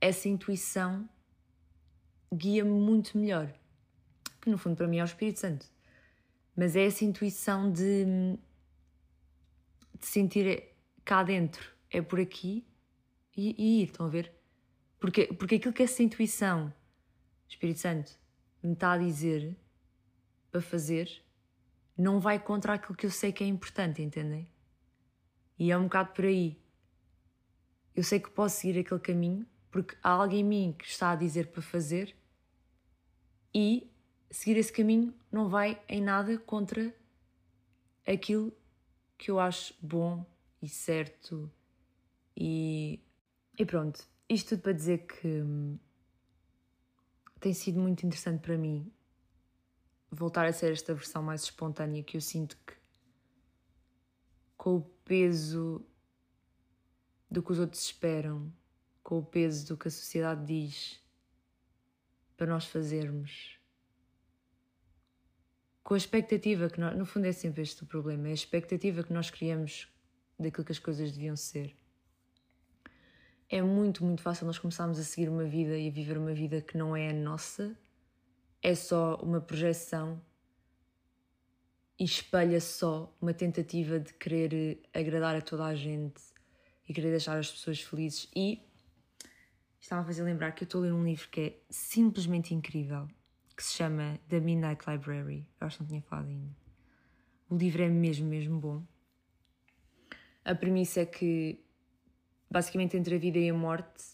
essa 0.00 0.26
intuição 0.26 1.06
guia-me 2.32 2.70
muito 2.70 3.18
melhor. 3.18 3.52
Que 4.40 4.48
no 4.48 4.56
fundo 4.56 4.74
para 4.74 4.88
mim 4.88 5.00
é 5.00 5.02
o 5.02 5.04
Espírito 5.04 5.38
Santo. 5.38 5.66
Mas 6.56 6.74
é 6.74 6.86
essa 6.86 7.04
intuição 7.04 7.70
de, 7.70 8.06
de 9.98 10.06
sentir 10.06 10.74
cá 11.04 11.22
dentro, 11.22 11.74
é 11.90 12.00
por 12.00 12.18
aqui 12.18 12.66
e, 13.36 13.54
e 13.58 13.82
ir, 13.82 13.88
estão 13.88 14.06
a 14.06 14.08
ver? 14.08 14.32
Porque, 14.98 15.26
porque 15.26 15.56
aquilo 15.56 15.74
que 15.74 15.82
essa 15.82 16.02
intuição, 16.02 16.72
Espírito 17.46 17.80
Santo, 17.80 18.18
me 18.62 18.72
está 18.72 18.92
a 18.92 18.98
dizer 18.98 19.54
para 20.50 20.62
fazer 20.62 21.22
não 22.00 22.18
vai 22.18 22.38
contra 22.38 22.74
aquilo 22.74 22.96
que 22.96 23.04
eu 23.04 23.10
sei 23.10 23.32
que 23.32 23.44
é 23.44 23.46
importante, 23.46 24.00
entendem? 24.00 24.50
E 25.58 25.70
é 25.70 25.76
um 25.76 25.84
bocado 25.84 26.12
por 26.14 26.24
aí. 26.24 26.58
Eu 27.94 28.02
sei 28.02 28.18
que 28.18 28.30
posso 28.30 28.60
seguir 28.60 28.80
aquele 28.80 29.00
caminho 29.00 29.46
porque 29.70 29.96
há 30.02 30.10
alguém 30.10 30.40
em 30.40 30.44
mim 30.44 30.74
que 30.76 30.86
está 30.86 31.10
a 31.10 31.16
dizer 31.16 31.48
para 31.48 31.60
fazer 31.60 32.16
e 33.54 33.92
seguir 34.30 34.56
esse 34.58 34.72
caminho 34.72 35.14
não 35.30 35.48
vai 35.48 35.80
em 35.88 36.00
nada 36.00 36.38
contra 36.38 36.94
aquilo 38.06 38.50
que 39.18 39.30
eu 39.30 39.38
acho 39.38 39.74
bom 39.82 40.24
e 40.62 40.68
certo 40.68 41.50
e, 42.34 42.98
e 43.58 43.66
pronto. 43.66 44.08
Isto 44.28 44.50
tudo 44.50 44.62
para 44.62 44.72
dizer 44.72 45.06
que 45.06 45.26
hum, 45.26 45.78
tem 47.38 47.52
sido 47.52 47.78
muito 47.78 48.06
interessante 48.06 48.40
para 48.40 48.56
mim 48.56 48.90
voltar 50.10 50.46
a 50.46 50.52
ser 50.52 50.72
esta 50.72 50.94
versão 50.94 51.22
mais 51.22 51.42
espontânea 51.42 52.02
que 52.02 52.16
eu 52.16 52.20
sinto 52.20 52.56
que 52.66 52.74
com 54.56 54.76
o 54.76 54.82
peso 55.04 55.84
do 57.30 57.42
que 57.42 57.52
os 57.52 57.58
outros 57.58 57.82
esperam, 57.82 58.52
com 59.02 59.18
o 59.18 59.24
peso 59.24 59.68
do 59.68 59.76
que 59.76 59.88
a 59.88 59.90
sociedade 59.90 60.44
diz 60.44 61.00
para 62.36 62.46
nós 62.46 62.66
fazermos, 62.66 63.58
com 65.82 65.94
a 65.94 65.96
expectativa 65.96 66.68
que 66.68 66.78
nós, 66.78 66.96
no 66.96 67.06
fundo 67.06 67.26
é 67.26 67.32
sempre 67.32 67.62
este 67.62 67.82
o 67.82 67.86
problema, 67.86 68.28
é 68.28 68.30
a 68.32 68.34
expectativa 68.34 69.02
que 69.02 69.12
nós 69.12 69.30
criamos 69.30 69.88
daquilo 70.38 70.64
que 70.64 70.72
as 70.72 70.78
coisas 70.78 71.10
deviam 71.12 71.36
ser. 71.36 71.74
É 73.48 73.62
muito, 73.62 74.04
muito 74.04 74.22
fácil 74.22 74.46
nós 74.46 74.58
começarmos 74.58 74.98
a 74.98 75.02
seguir 75.02 75.28
uma 75.28 75.44
vida 75.44 75.76
e 75.76 75.88
a 75.88 75.90
viver 75.90 76.18
uma 76.18 76.32
vida 76.32 76.60
que 76.60 76.76
não 76.76 76.94
é 76.94 77.10
a 77.10 77.12
nossa 77.14 77.76
é 78.62 78.74
só 78.74 79.16
uma 79.16 79.40
projeção 79.40 80.20
e 81.98 82.04
espelha 82.04 82.60
só 82.60 83.14
uma 83.20 83.34
tentativa 83.34 84.00
de 84.00 84.12
querer 84.14 84.82
agradar 84.92 85.36
a 85.36 85.42
toda 85.42 85.64
a 85.64 85.74
gente 85.74 86.22
e 86.88 86.94
querer 86.94 87.10
deixar 87.10 87.38
as 87.38 87.50
pessoas 87.50 87.80
felizes. 87.80 88.28
E 88.34 88.62
estava 89.78 90.02
a 90.02 90.04
fazer 90.04 90.22
lembrar 90.22 90.52
que 90.52 90.64
eu 90.64 90.66
estou 90.66 90.80
a 90.80 90.84
ler 90.84 90.92
um 90.92 91.04
livro 91.04 91.28
que 91.28 91.40
é 91.40 91.60
simplesmente 91.68 92.54
incrível, 92.54 93.06
que 93.56 93.62
se 93.62 93.74
chama 93.74 94.18
The 94.28 94.40
Midnight 94.40 94.82
Library. 94.88 95.46
Eu 95.60 95.66
acho 95.66 95.76
que 95.76 95.82
não 95.82 95.88
tinha 95.88 96.02
falado 96.02 96.28
ainda. 96.28 96.56
O 97.50 97.56
livro 97.56 97.82
é 97.82 97.88
mesmo, 97.88 98.26
mesmo 98.26 98.58
bom. 98.58 98.82
A 100.44 100.54
premissa 100.54 101.00
é 101.00 101.06
que, 101.06 101.62
basicamente, 102.50 102.96
entre 102.96 103.14
a 103.14 103.18
vida 103.18 103.38
e 103.38 103.50
a 103.50 103.54
morte, 103.54 104.04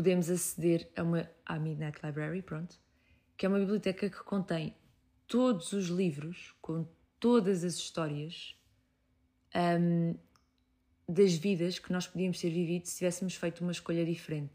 podemos 0.00 0.30
aceder 0.30 0.90
a 0.96 1.02
uma 1.02 1.30
à 1.44 1.58
Midnight 1.58 1.98
Library, 2.02 2.40
pronto, 2.40 2.74
que 3.36 3.44
é 3.44 3.48
uma 3.50 3.58
biblioteca 3.58 4.08
que 4.08 4.24
contém 4.24 4.74
todos 5.26 5.74
os 5.74 5.88
livros, 5.88 6.54
com 6.62 6.88
todas 7.18 7.62
as 7.64 7.74
histórias 7.74 8.58
um, 9.54 10.14
das 11.06 11.34
vidas 11.34 11.78
que 11.78 11.92
nós 11.92 12.06
podíamos 12.06 12.40
ter 12.40 12.48
vivido 12.48 12.86
se 12.86 12.96
tivéssemos 12.96 13.34
feito 13.34 13.60
uma 13.60 13.72
escolha 13.72 14.02
diferente 14.02 14.54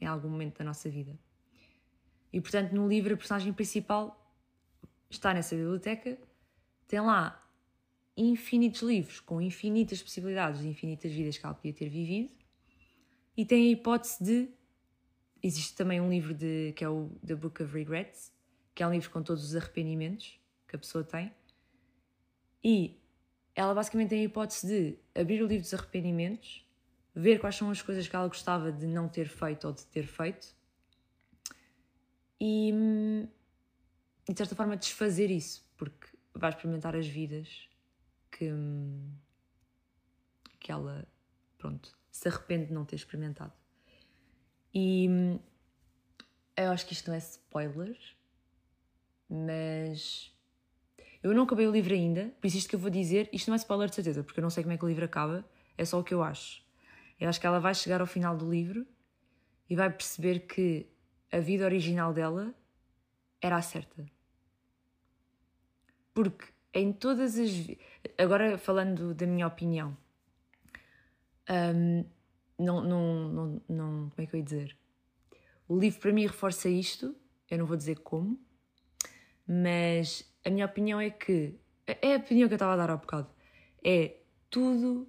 em 0.00 0.06
algum 0.06 0.28
momento 0.28 0.58
da 0.58 0.64
nossa 0.64 0.88
vida. 0.88 1.18
E 2.32 2.40
portanto, 2.40 2.72
no 2.72 2.86
livro, 2.86 3.14
a 3.14 3.16
personagem 3.16 3.52
principal 3.52 4.32
está 5.10 5.34
nessa 5.34 5.56
biblioteca, 5.56 6.16
tem 6.86 7.00
lá 7.00 7.44
infinitos 8.16 8.82
livros 8.82 9.18
com 9.18 9.40
infinitas 9.40 10.00
possibilidades 10.00 10.60
de 10.60 10.68
infinitas 10.68 11.10
vidas 11.10 11.36
que 11.36 11.44
ela 11.44 11.56
podia 11.56 11.72
ter 11.72 11.88
vivido 11.88 12.32
e 13.36 13.44
tem 13.44 13.66
a 13.66 13.72
hipótese 13.72 14.22
de. 14.22 14.56
Existe 15.46 15.76
também 15.76 16.00
um 16.00 16.10
livro 16.10 16.34
de, 16.34 16.72
que 16.74 16.82
é 16.82 16.88
o 16.88 17.08
The 17.24 17.36
Book 17.36 17.62
of 17.62 17.72
Regrets, 17.72 18.32
que 18.74 18.82
é 18.82 18.86
um 18.86 18.90
livro 18.90 19.08
com 19.10 19.22
todos 19.22 19.44
os 19.44 19.54
arrependimentos 19.54 20.40
que 20.66 20.74
a 20.74 20.78
pessoa 20.78 21.04
tem. 21.04 21.32
E 22.64 23.00
ela 23.54 23.72
basicamente 23.72 24.08
tem 24.08 24.22
a 24.22 24.24
hipótese 24.24 24.66
de 24.66 24.98
abrir 25.20 25.40
o 25.44 25.46
livro 25.46 25.62
dos 25.62 25.72
arrependimentos, 25.72 26.66
ver 27.14 27.38
quais 27.38 27.54
são 27.54 27.70
as 27.70 27.80
coisas 27.80 28.08
que 28.08 28.16
ela 28.16 28.26
gostava 28.26 28.72
de 28.72 28.88
não 28.88 29.08
ter 29.08 29.28
feito 29.28 29.68
ou 29.68 29.72
de 29.72 29.86
ter 29.86 30.04
feito 30.04 30.48
e, 32.40 32.72
e 34.28 34.32
de 34.32 34.36
certa 34.36 34.56
forma 34.56 34.76
desfazer 34.76 35.30
isso, 35.30 35.64
porque 35.76 36.08
vai 36.34 36.50
experimentar 36.50 36.96
as 36.96 37.06
vidas 37.06 37.68
que, 38.32 38.50
que 40.58 40.72
ela, 40.72 41.06
pronto, 41.56 41.96
se 42.10 42.26
arrepende 42.26 42.66
de 42.66 42.72
não 42.72 42.84
ter 42.84 42.96
experimentado. 42.96 43.52
E 44.78 45.08
eu 46.54 46.70
acho 46.70 46.84
que 46.84 46.92
isto 46.92 47.08
não 47.08 47.14
é 47.14 47.18
spoiler, 47.18 47.98
mas 49.26 50.30
eu 51.22 51.32
não 51.32 51.44
acabei 51.44 51.66
o 51.66 51.72
livro 51.72 51.94
ainda, 51.94 52.30
por 52.38 52.46
isso 52.46 52.58
isto 52.58 52.68
que 52.68 52.76
eu 52.76 52.80
vou 52.80 52.90
dizer, 52.90 53.26
isto 53.32 53.48
não 53.48 53.54
é 53.54 53.56
spoiler 53.56 53.88
de 53.88 53.94
certeza, 53.94 54.22
porque 54.22 54.38
eu 54.38 54.42
não 54.42 54.50
sei 54.50 54.62
como 54.62 54.74
é 54.74 54.76
que 54.76 54.84
o 54.84 54.88
livro 54.88 55.06
acaba, 55.06 55.48
é 55.78 55.84
só 55.86 55.98
o 55.98 56.04
que 56.04 56.12
eu 56.12 56.22
acho. 56.22 56.62
Eu 57.18 57.26
acho 57.26 57.40
que 57.40 57.46
ela 57.46 57.58
vai 57.58 57.74
chegar 57.74 58.02
ao 58.02 58.06
final 58.06 58.36
do 58.36 58.50
livro 58.50 58.86
e 59.70 59.74
vai 59.74 59.88
perceber 59.88 60.40
que 60.40 60.86
a 61.32 61.38
vida 61.38 61.64
original 61.64 62.12
dela 62.12 62.54
era 63.40 63.56
a 63.56 63.62
certa. 63.62 64.04
Porque 66.12 66.44
em 66.74 66.92
todas 66.92 67.38
as. 67.38 67.50
Agora 68.18 68.58
falando 68.58 69.14
da 69.14 69.24
minha 69.26 69.46
opinião, 69.46 69.96
um, 71.48 72.04
não, 72.58 72.82
não, 72.82 73.28
não, 73.28 73.62
não. 73.68 74.10
Como 74.10 74.14
é 74.18 74.26
que 74.26 74.34
eu 74.34 74.38
ia 74.38 74.44
dizer? 74.44 74.78
O 75.68 75.78
livro 75.78 76.00
para 76.00 76.12
mim 76.12 76.26
reforça 76.26 76.68
isto, 76.68 77.14
eu 77.50 77.58
não 77.58 77.66
vou 77.66 77.76
dizer 77.76 77.98
como, 78.00 78.38
mas 79.46 80.24
a 80.44 80.50
minha 80.50 80.66
opinião 80.66 81.00
é 81.00 81.10
que. 81.10 81.58
É 81.86 82.14
a 82.14 82.18
opinião 82.18 82.48
que 82.48 82.54
eu 82.54 82.56
estava 82.56 82.72
a 82.72 82.76
dar 82.76 82.90
há 82.90 82.96
bocado. 82.96 83.30
É 83.84 84.16
tudo 84.50 85.08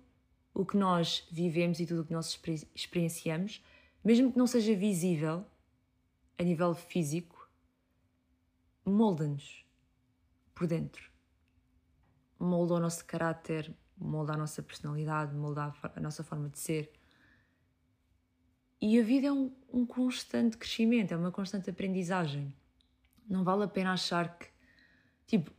o 0.54 0.66
que 0.66 0.78
nós 0.78 1.28
vivemos 1.32 1.80
e 1.80 1.86
tudo 1.86 2.02
o 2.02 2.06
que 2.06 2.14
nós 2.14 2.40
experienciamos, 2.76 3.64
mesmo 4.04 4.32
que 4.32 4.38
não 4.38 4.48
seja 4.48 4.76
visível 4.76 5.46
a 6.38 6.44
nível 6.44 6.74
físico, 6.76 7.50
molda-nos 8.86 9.66
por 10.54 10.68
dentro. 10.68 11.12
Molda 12.40 12.76
o 12.76 12.80
nosso 12.80 13.06
caráter, 13.06 13.76
molda 13.98 14.34
a 14.34 14.38
nossa 14.38 14.62
personalidade, 14.62 15.36
molda 15.36 15.74
a 15.96 16.00
nossa 16.00 16.24
forma 16.24 16.50
de 16.50 16.60
ser. 16.60 16.92
E 18.82 19.00
a 19.00 19.04
vida 19.04 19.28
é 19.28 19.32
um, 19.32 19.52
um 19.74 19.86
constante 19.86 20.58
crescimento, 20.58 21.14
é 21.14 21.18
uma 21.18 21.32
constante 21.32 21.70
aprendizagem. 21.70 22.54
Não 23.28 23.44
vale 23.44 23.64
a 23.64 23.68
pena 23.68 23.94
achar 23.94 24.38
que 24.38 24.48
Tipo, 25.28 25.52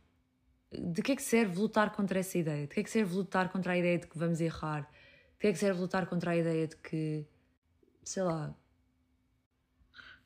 de 0.71 1.01
que 1.01 1.11
é 1.13 1.15
que 1.15 1.21
serve 1.21 1.57
lutar 1.57 1.91
contra 1.91 2.19
essa 2.19 2.37
ideia? 2.37 2.67
De 2.67 2.73
que 2.73 2.79
é 2.79 2.83
que 2.83 2.89
serve 2.89 3.13
lutar 3.13 3.51
contra 3.51 3.73
a 3.73 3.77
ideia 3.77 3.99
de 3.99 4.07
que 4.07 4.17
vamos 4.17 4.41
errar? 4.41 4.81
De 5.33 5.39
que 5.39 5.47
é 5.47 5.53
que 5.53 5.59
serve 5.59 5.79
lutar 5.79 6.07
contra 6.07 6.31
a 6.31 6.37
ideia 6.37 6.67
de 6.67 6.75
que, 6.75 7.25
sei 8.03 8.23
lá, 8.23 8.53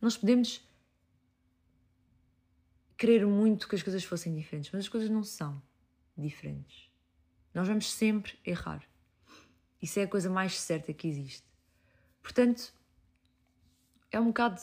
nós 0.02 0.18
podemos 0.18 0.66
querer 2.98 3.26
muito 3.26 3.68
que 3.68 3.76
as 3.76 3.84
coisas 3.84 4.04
fossem 4.04 4.34
diferentes, 4.34 4.72
mas 4.72 4.86
as 4.86 4.90
coisas 4.90 5.10
não 5.10 5.24
são 5.24 5.62
diferentes. 6.18 6.90
Nós 7.54 7.68
vamos 7.68 7.92
sempre 7.92 8.40
errar. 8.46 8.82
Isso 9.82 10.00
é 10.00 10.04
a 10.04 10.08
coisa 10.08 10.30
mais 10.30 10.58
certa 10.58 10.94
que 10.94 11.08
existe. 11.08 11.46
Portanto, 12.22 12.74
é 14.14 14.20
um 14.20 14.28
bocado 14.28 14.62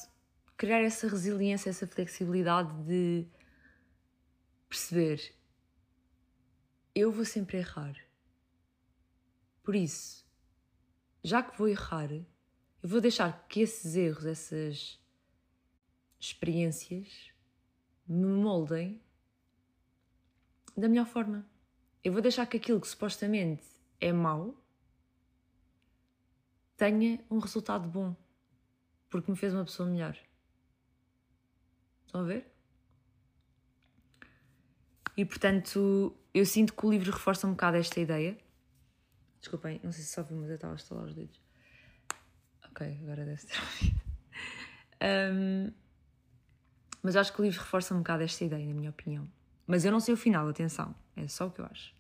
criar 0.57 0.81
essa 0.81 1.07
resiliência, 1.07 1.69
essa 1.69 1.87
flexibilidade 1.87 2.73
de 2.85 3.27
perceber 4.69 5.35
eu 6.95 7.13
vou 7.13 7.25
sempre 7.25 7.59
errar. 7.59 7.97
Por 9.63 9.75
isso, 9.75 10.27
já 11.23 11.43
que 11.43 11.57
vou 11.57 11.69
errar, 11.69 12.11
eu 12.13 12.25
vou 12.83 13.01
deixar 13.01 13.47
que 13.47 13.61
esses 13.61 13.95
erros, 13.95 14.25
essas 14.27 15.01
experiências 16.19 17.33
me 18.07 18.27
moldem 18.27 19.01
da 20.77 20.89
melhor 20.89 21.07
forma. 21.07 21.47
Eu 22.03 22.13
vou 22.13 22.23
deixar 22.23 22.47
que 22.47 22.57
aquilo 22.57 22.81
que 22.81 22.89
supostamente 22.89 23.65
é 24.01 24.13
mau 24.13 24.57
tenha 26.77 27.23
um 27.31 27.39
resultado 27.39 27.89
bom, 27.89 28.17
porque 29.11 29.31
me 29.31 29.37
fez 29.37 29.53
uma 29.53 29.65
pessoa 29.65 29.89
melhor. 29.89 30.17
Estão 32.07 32.23
a 32.23 32.25
ver? 32.25 32.51
E 35.17 35.25
portanto, 35.25 36.17
eu 36.33 36.47
sinto 36.47 36.73
que 36.73 36.87
o 36.87 36.91
livro 36.91 37.11
reforça 37.11 37.47
um 37.47 37.51
bocado 37.51 37.77
esta 37.77 38.01
ideia. 38.01 38.39
Desculpem, 39.41 39.81
não 39.83 39.93
sei 39.93 40.05
se 40.05 40.13
só 40.13 40.23
vi, 40.23 40.35
mas 40.35 40.49
eu 40.49 40.55
estava 40.55 40.73
a 40.73 40.77
estalar 40.77 41.05
os 41.05 41.15
dedos. 41.15 41.41
Ok, 42.71 43.01
agora 43.03 43.25
deve 43.25 43.45
ter 43.45 43.59
ouvido. 43.61 44.01
Um, 45.03 45.73
mas 47.03 47.17
acho 47.17 47.33
que 47.33 47.41
o 47.41 47.45
livro 47.45 47.61
reforça 47.61 47.95
um 47.95 47.99
bocado 47.99 48.23
esta 48.23 48.45
ideia, 48.45 48.67
na 48.67 48.75
minha 48.75 48.91
opinião. 48.91 49.29
Mas 49.67 49.85
eu 49.85 49.93
não 49.93 50.01
sei 50.01 50.15
o 50.15 50.17
final, 50.17 50.49
atenção, 50.49 50.95
é 51.17 51.27
só 51.27 51.47
o 51.47 51.51
que 51.51 51.61
eu 51.61 51.67
acho. 51.67 51.95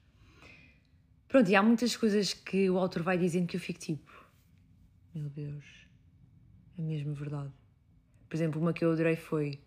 Pronto, 1.28 1.48
e 1.48 1.54
há 1.54 1.62
muitas 1.62 1.96
coisas 1.96 2.34
que 2.34 2.68
o 2.68 2.78
autor 2.78 3.02
vai 3.02 3.16
dizendo 3.16 3.46
que 3.46 3.56
eu 3.56 3.60
fico 3.60 3.78
tipo: 3.78 4.12
Meu 5.14 5.28
Deus, 5.30 5.64
é 6.80 6.82
mesmo 6.82 7.14
verdade. 7.14 7.52
Por 8.28 8.34
exemplo, 8.34 8.60
uma 8.60 8.72
que 8.72 8.84
eu 8.84 8.92
adorei 8.92 9.16
foi: 9.16 9.60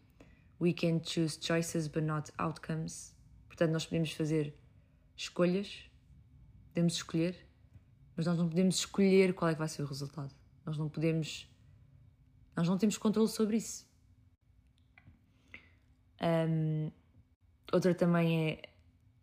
We 0.60 0.74
can 0.74 1.00
choose 1.04 1.38
choices 1.40 1.88
but 1.88 2.04
not 2.04 2.32
outcomes. 2.38 3.16
Portanto, 3.48 3.72
nós 3.72 3.86
podemos 3.86 4.12
fazer 4.12 4.54
escolhas, 5.16 5.90
podemos 6.70 6.94
escolher, 6.94 7.38
mas 8.16 8.26
nós 8.26 8.38
não 8.38 8.50
podemos 8.50 8.78
escolher 8.78 9.34
qual 9.34 9.50
é 9.50 9.54
que 9.54 9.60
vai 9.60 9.68
ser 9.68 9.84
o 9.84 9.86
resultado. 9.86 10.34
Nós 10.66 10.78
não 10.78 10.90
podemos. 10.90 11.48
Nós 12.56 12.68
não 12.68 12.78
temos 12.78 12.98
controle 12.98 13.30
sobre 13.30 13.58
isso. 13.58 13.88
Um, 16.22 16.92
outra 17.72 17.94
também 17.94 18.60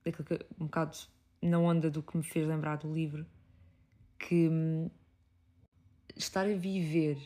é 0.05 0.13
que, 0.13 0.23
um 0.61 0.67
bocado 0.67 0.97
na 1.43 1.59
onda 1.59 1.91
do 1.91 2.03
que 2.03 2.17
me 2.17 2.23
fez 2.23 2.47
lembrar 2.47 2.77
do 2.77 2.93
livro, 2.93 3.27
que 4.19 4.49
hum, 4.49 4.91
estar 6.17 6.47
a 6.47 6.55
viver 6.55 7.19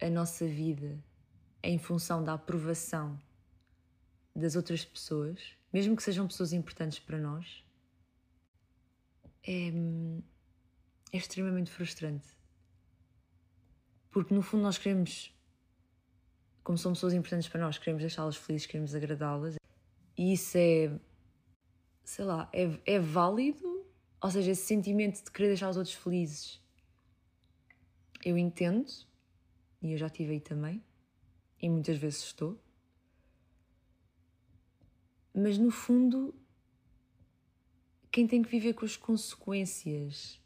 a 0.00 0.10
nossa 0.10 0.46
vida 0.46 0.98
em 1.62 1.78
função 1.78 2.22
da 2.22 2.34
aprovação 2.34 3.18
das 4.34 4.56
outras 4.56 4.84
pessoas 4.84 5.56
mesmo 5.74 5.96
que 5.96 6.04
sejam 6.04 6.28
pessoas 6.28 6.52
importantes 6.52 7.00
para 7.00 7.18
nós, 7.18 7.64
é, 9.42 9.70
é 11.12 11.16
extremamente 11.16 11.68
frustrante. 11.68 12.28
Porque 14.12 14.32
no 14.32 14.40
fundo 14.40 14.62
nós 14.62 14.78
queremos, 14.78 15.34
como 16.62 16.78
são 16.78 16.92
pessoas 16.92 17.12
importantes 17.12 17.48
para 17.48 17.60
nós, 17.60 17.76
queremos 17.76 18.00
deixá-las 18.00 18.36
felizes, 18.36 18.68
queremos 18.68 18.94
agradá-las. 18.94 19.56
E 20.16 20.32
isso 20.32 20.56
é, 20.56 20.96
sei 22.04 22.24
lá, 22.24 22.48
é, 22.52 22.80
é 22.86 23.00
válido. 23.00 23.84
Ou 24.20 24.30
seja, 24.30 24.52
esse 24.52 24.62
sentimento 24.62 25.24
de 25.24 25.30
querer 25.32 25.48
deixar 25.48 25.70
os 25.70 25.76
outros 25.76 25.96
felizes, 25.96 26.62
eu 28.24 28.38
entendo, 28.38 28.86
e 29.84 29.92
eu 29.92 29.98
já 29.98 30.08
tive 30.08 30.32
aí 30.32 30.40
também, 30.40 30.82
e 31.60 31.68
muitas 31.68 31.98
vezes 31.98 32.20
estou. 32.20 32.58
Mas 35.34 35.58
no 35.58 35.70
fundo, 35.70 36.34
quem 38.10 38.26
tem 38.26 38.42
que 38.42 38.48
viver 38.48 38.72
com 38.72 38.86
as 38.86 38.96
consequências, 38.96 40.40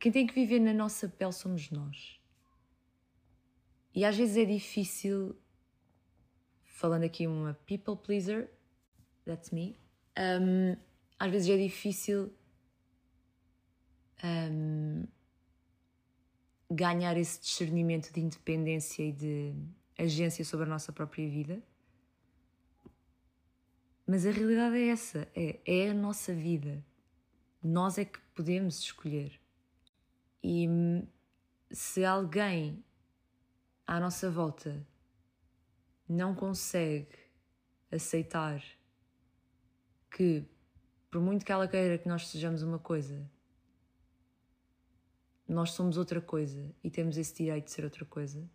quem 0.00 0.10
tem 0.10 0.26
que 0.26 0.32
viver 0.32 0.60
na 0.60 0.72
nossa 0.72 1.06
pele 1.06 1.32
somos 1.32 1.70
nós. 1.70 2.18
E 3.94 4.02
às 4.02 4.16
vezes 4.16 4.38
é 4.38 4.46
difícil, 4.46 5.38
falando 6.64 7.04
aqui 7.04 7.26
uma 7.26 7.52
people 7.66 7.96
pleaser, 7.96 8.50
that's 9.26 9.50
me, 9.50 9.78
um, 10.16 10.74
às 11.18 11.30
vezes 11.30 11.50
é 11.50 11.58
difícil 11.58 12.32
um, 14.24 15.06
ganhar 16.70 17.16
esse 17.16 17.40
discernimento 17.40 18.12
de 18.12 18.20
independência 18.20 19.02
e 19.02 19.12
de 19.12 19.54
agência 19.98 20.44
sobre 20.44 20.66
a 20.66 20.68
nossa 20.68 20.92
própria 20.92 21.28
vida. 21.28 21.62
Mas 24.06 24.26
a 24.26 24.30
realidade 24.30 24.76
é 24.76 24.88
essa: 24.88 25.28
é, 25.34 25.60
é 25.66 25.90
a 25.90 25.94
nossa 25.94 26.34
vida. 26.34 26.84
Nós 27.62 27.98
é 27.98 28.04
que 28.04 28.18
podemos 28.34 28.78
escolher. 28.78 29.40
E 30.42 30.68
se 31.70 32.04
alguém 32.04 32.84
à 33.86 33.98
nossa 33.98 34.30
volta 34.30 34.86
não 36.08 36.34
consegue 36.34 37.08
aceitar 37.90 38.62
que, 40.10 40.44
por 41.10 41.20
muito 41.20 41.44
que 41.44 41.52
ela 41.52 41.68
queira 41.68 41.98
que 41.98 42.08
nós 42.08 42.28
sejamos 42.28 42.62
uma 42.62 42.78
coisa, 42.78 43.28
nós 45.48 45.70
somos 45.70 45.96
outra 45.96 46.20
coisa 46.20 46.70
e 46.84 46.90
temos 46.90 47.16
esse 47.16 47.34
direito 47.34 47.64
de 47.64 47.70
ser 47.70 47.84
outra 47.84 48.04
coisa. 48.04 48.48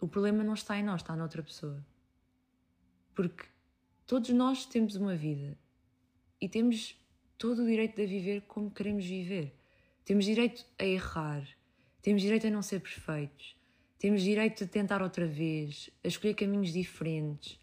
O 0.00 0.08
problema 0.08 0.42
não 0.42 0.54
está 0.54 0.78
em 0.78 0.82
nós, 0.82 1.02
está 1.02 1.14
noutra 1.14 1.42
pessoa. 1.42 1.84
Porque 3.14 3.44
todos 4.06 4.30
nós 4.30 4.64
temos 4.64 4.96
uma 4.96 5.14
vida 5.14 5.56
e 6.40 6.48
temos 6.48 6.98
todo 7.36 7.62
o 7.62 7.66
direito 7.66 7.96
de 7.96 8.02
a 8.02 8.06
viver 8.06 8.40
como 8.42 8.70
queremos 8.70 9.04
viver. 9.04 9.54
Temos 10.04 10.24
direito 10.24 10.64
a 10.78 10.84
errar, 10.84 11.46
temos 12.02 12.22
direito 12.22 12.46
a 12.46 12.50
não 12.50 12.62
ser 12.62 12.80
perfeitos, 12.80 13.56
temos 13.98 14.22
direito 14.22 14.64
de 14.64 14.70
tentar 14.70 15.02
outra 15.02 15.26
vez, 15.26 15.90
a 16.02 16.08
escolher 16.08 16.34
caminhos 16.34 16.72
diferentes. 16.72 17.58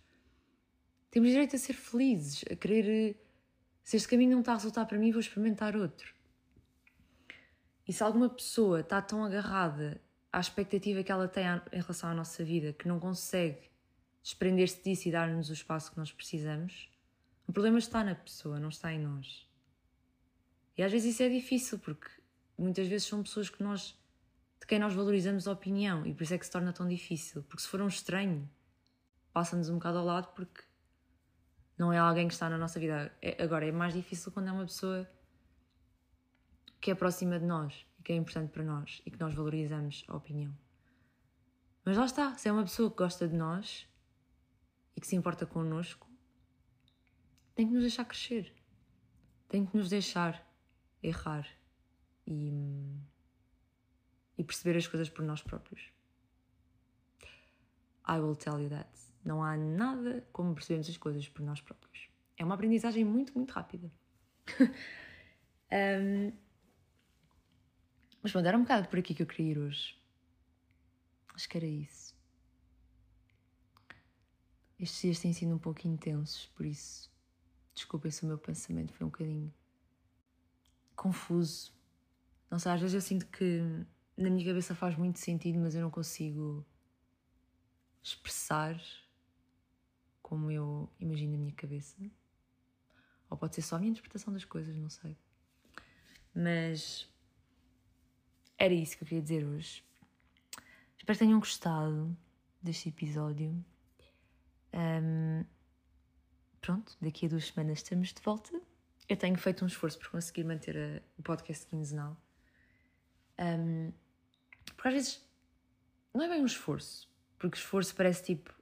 Temos 1.11 1.29
direito 1.29 1.55
a 1.55 1.59
ser 1.59 1.73
felizes, 1.73 2.43
a 2.49 2.55
querer. 2.55 3.15
Se 3.83 3.97
este 3.97 4.07
caminho 4.07 4.31
não 4.31 4.39
está 4.39 4.53
a 4.53 4.55
resultar 4.55 4.85
para 4.85 4.97
mim, 4.97 5.11
vou 5.11 5.19
experimentar 5.19 5.75
outro. 5.75 6.20
E 7.87 7.93
se 7.93 8.03
alguma 8.03 8.29
pessoa 8.29 8.81
está 8.81 9.01
tão 9.01 9.23
agarrada 9.23 10.01
à 10.31 10.39
expectativa 10.39 11.03
que 11.03 11.11
ela 11.11 11.27
tem 11.27 11.45
em 11.71 11.79
relação 11.79 12.09
à 12.09 12.13
nossa 12.13 12.43
vida 12.43 12.73
que 12.73 12.87
não 12.87 12.99
consegue 12.99 13.69
desprender-se 14.23 14.83
disso 14.83 15.09
e 15.09 15.11
dar-nos 15.11 15.49
o 15.49 15.53
espaço 15.53 15.91
que 15.91 15.97
nós 15.97 16.11
precisamos, 16.11 16.89
o 17.47 17.51
problema 17.51 17.79
está 17.79 18.03
na 18.03 18.15
pessoa, 18.15 18.59
não 18.59 18.69
está 18.69 18.93
em 18.93 18.99
nós. 18.99 19.47
E 20.77 20.83
às 20.83 20.91
vezes 20.91 21.13
isso 21.13 21.23
é 21.23 21.29
difícil 21.29 21.79
porque 21.79 22.07
muitas 22.57 22.87
vezes 22.87 23.07
são 23.07 23.23
pessoas 23.23 23.49
que 23.49 23.61
nós 23.61 23.99
de 24.59 24.67
quem 24.67 24.77
nós 24.77 24.93
valorizamos 24.93 25.47
a 25.47 25.51
opinião 25.51 26.05
e 26.05 26.13
por 26.13 26.21
isso 26.23 26.35
é 26.35 26.37
que 26.37 26.45
se 26.45 26.51
torna 26.51 26.71
tão 26.71 26.87
difícil. 26.87 27.41
Porque 27.43 27.63
se 27.63 27.67
for 27.67 27.81
um 27.81 27.87
estranho, 27.87 28.47
passa-nos 29.33 29.69
um 29.69 29.75
bocado 29.75 29.97
ao 29.97 30.05
lado 30.05 30.27
porque 30.35 30.61
não 31.77 31.91
é 31.91 31.97
alguém 31.97 32.27
que 32.27 32.33
está 32.33 32.47
na 32.47 32.59
nossa 32.59 32.79
vida. 32.79 33.11
É, 33.19 33.41
agora, 33.43 33.65
é 33.65 33.71
mais 33.71 33.93
difícil 33.93 34.31
quando 34.31 34.49
é 34.49 34.51
uma 34.51 34.65
pessoa 34.65 35.09
que 36.81 36.89
é 36.89 36.95
próxima 36.95 37.39
de 37.39 37.45
nós 37.45 37.85
e 37.99 38.03
que 38.03 38.11
é 38.11 38.15
importante 38.15 38.51
para 38.51 38.63
nós 38.63 39.01
e 39.05 39.11
que 39.11 39.19
nós 39.19 39.33
valorizamos 39.33 40.03
a 40.07 40.17
opinião. 40.17 40.53
Mas 41.85 41.95
lá 41.95 42.05
está, 42.05 42.35
se 42.35 42.49
é 42.49 42.51
uma 42.51 42.63
pessoa 42.63 42.89
que 42.89 42.97
gosta 42.97 43.27
de 43.27 43.35
nós 43.35 43.87
e 44.95 44.99
que 44.99 45.07
se 45.07 45.15
importa 45.15 45.45
connosco, 45.45 46.09
tem 47.53 47.67
que 47.67 47.73
nos 47.73 47.83
deixar 47.83 48.05
crescer, 48.05 48.53
tem 49.47 49.65
que 49.65 49.77
nos 49.77 49.89
deixar 49.89 50.45
errar 51.03 51.47
e, 52.25 52.51
e 54.37 54.43
perceber 54.43 54.77
as 54.77 54.87
coisas 54.87 55.09
por 55.09 55.23
nós 55.23 55.41
próprios. 55.43 55.91
I 58.07 58.19
will 58.19 58.35
tell 58.35 58.59
you 58.59 58.69
that. 58.69 58.89
Não 59.23 59.43
há 59.43 59.55
nada 59.55 60.27
como 60.31 60.55
percebermos 60.55 60.89
as 60.89 60.97
coisas 60.97 61.29
por 61.29 61.43
nós 61.43 61.61
próprios. 61.61 62.09
É 62.35 62.43
uma 62.43 62.55
aprendizagem 62.55 63.05
muito, 63.05 63.33
muito 63.35 63.51
rápida. 63.51 63.91
um, 65.71 66.31
mas 68.21 68.31
pronto, 68.31 68.47
era 68.47 68.57
um 68.57 68.61
bocado 68.61 68.87
por 68.87 68.99
aqui 68.99 69.13
que 69.13 69.23
eu 69.23 69.27
queria 69.27 69.51
ir 69.51 69.57
hoje. 69.57 69.97
Acho 71.33 71.49
que 71.49 71.57
era 71.57 71.65
isso. 71.65 72.15
Estes 74.79 75.01
dias 75.01 75.19
têm 75.19 75.33
sido 75.33 75.53
um 75.53 75.59
pouco 75.59 75.87
intensos, 75.87 76.47
por 76.55 76.65
isso 76.65 77.11
desculpem 77.73 78.11
se 78.11 78.23
o 78.23 78.27
meu 78.27 78.37
pensamento 78.37 78.93
foi 78.93 79.05
um 79.05 79.09
bocadinho 79.09 79.53
confuso. 80.95 81.73
Não 82.49 82.59
sei, 82.59 82.71
às 82.71 82.81
vezes 82.81 82.93
eu 82.93 83.01
sinto 83.01 83.25
que 83.27 83.61
na 84.17 84.29
minha 84.29 84.45
cabeça 84.45 84.75
faz 84.75 84.95
muito 84.95 85.19
sentido, 85.19 85.59
mas 85.59 85.73
eu 85.73 85.81
não 85.81 85.89
consigo 85.89 86.65
expressar 88.03 88.79
como 90.21 90.51
eu 90.51 90.89
imagino 90.99 91.33
na 91.33 91.37
minha 91.37 91.53
cabeça. 91.53 91.95
Ou 93.29 93.37
pode 93.37 93.55
ser 93.55 93.61
só 93.61 93.77
a 93.77 93.79
minha 93.79 93.91
interpretação 93.91 94.33
das 94.33 94.45
coisas, 94.45 94.75
não 94.77 94.89
sei. 94.89 95.17
Mas 96.35 97.09
era 98.63 98.75
isso 98.75 98.95
que 98.95 99.03
eu 99.03 99.07
queria 99.07 99.23
dizer 99.23 99.43
hoje. 99.43 99.83
Espero 100.95 101.17
que 101.17 101.25
tenham 101.25 101.39
gostado 101.39 102.15
deste 102.61 102.89
episódio. 102.89 103.65
Um, 104.71 105.43
pronto, 106.61 106.95
daqui 107.01 107.25
a 107.25 107.29
duas 107.29 107.47
semanas 107.47 107.79
estamos 107.79 108.13
de 108.13 108.21
volta. 108.21 108.61
Eu 109.09 109.17
tenho 109.17 109.35
feito 109.35 109.63
um 109.63 109.67
esforço 109.67 109.97
por 109.97 110.11
conseguir 110.11 110.43
manter 110.43 110.77
a, 110.77 111.01
o 111.17 111.23
podcast 111.23 111.65
quinzenal. 111.65 112.15
Um, 113.39 113.91
porque 114.75 114.87
às 114.89 114.93
vezes 114.93 115.25
não 116.13 116.21
é 116.21 116.29
bem 116.29 116.43
um 116.43 116.45
esforço, 116.45 117.09
porque 117.39 117.57
esforço 117.57 117.95
parece 117.95 118.23
tipo 118.23 118.53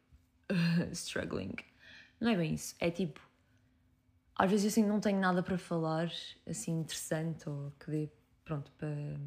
struggling. 0.94 1.56
Não 2.22 2.32
é 2.32 2.38
bem 2.38 2.54
isso. 2.54 2.74
É 2.80 2.90
tipo, 2.90 3.20
às 4.34 4.50
vezes 4.50 4.72
assim 4.72 4.86
não 4.86 5.02
tenho 5.02 5.20
nada 5.20 5.44
para 5.44 5.58
falar 5.58 6.10
assim 6.48 6.80
interessante 6.80 7.50
ou 7.50 7.74
que 7.78 7.92
dê, 7.92 8.10
pronto, 8.46 8.72
para 8.78 9.20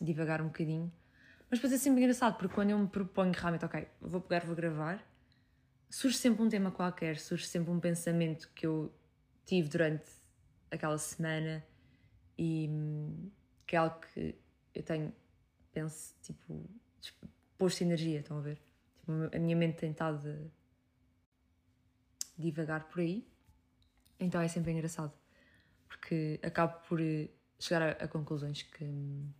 divagar 0.00 0.40
um 0.40 0.46
bocadinho. 0.46 0.92
Mas 1.50 1.58
depois 1.58 1.72
é 1.72 1.78
sempre 1.78 2.00
engraçado, 2.00 2.36
porque 2.38 2.54
quando 2.54 2.70
eu 2.70 2.78
me 2.78 2.88
proponho 2.88 3.32
realmente, 3.32 3.64
ok, 3.64 3.86
vou 4.00 4.20
pegar, 4.20 4.46
vou 4.46 4.54
gravar, 4.54 5.04
surge 5.90 6.16
sempre 6.16 6.42
um 6.42 6.48
tema 6.48 6.70
qualquer, 6.70 7.18
surge 7.18 7.46
sempre 7.46 7.70
um 7.70 7.80
pensamento 7.80 8.48
que 8.54 8.66
eu 8.66 8.94
tive 9.44 9.68
durante 9.68 10.08
aquela 10.70 10.96
semana 10.96 11.64
e 12.38 12.68
hum, 12.70 13.30
que 13.66 13.74
é 13.74 13.80
algo 13.80 14.00
que 14.00 14.38
eu 14.72 14.82
tenho, 14.84 15.12
penso, 15.72 16.14
tipo, 16.22 16.70
posto 17.58 17.82
energia, 17.82 18.20
estão 18.20 18.38
a 18.38 18.40
ver? 18.40 18.62
Tipo, 19.00 19.12
a 19.34 19.38
minha 19.38 19.56
mente 19.56 19.78
tem 19.78 19.90
estado 19.90 20.50
divagar 22.38 22.88
por 22.88 23.00
aí, 23.00 23.28
então 24.20 24.40
é 24.40 24.46
sempre 24.46 24.70
engraçado, 24.70 25.12
porque 25.88 26.38
acabo 26.42 26.80
por 26.88 27.00
chegar 27.58 27.82
a, 27.82 28.04
a 28.04 28.08
conclusões 28.08 28.62
que 28.62 28.84
hum, 28.84 29.28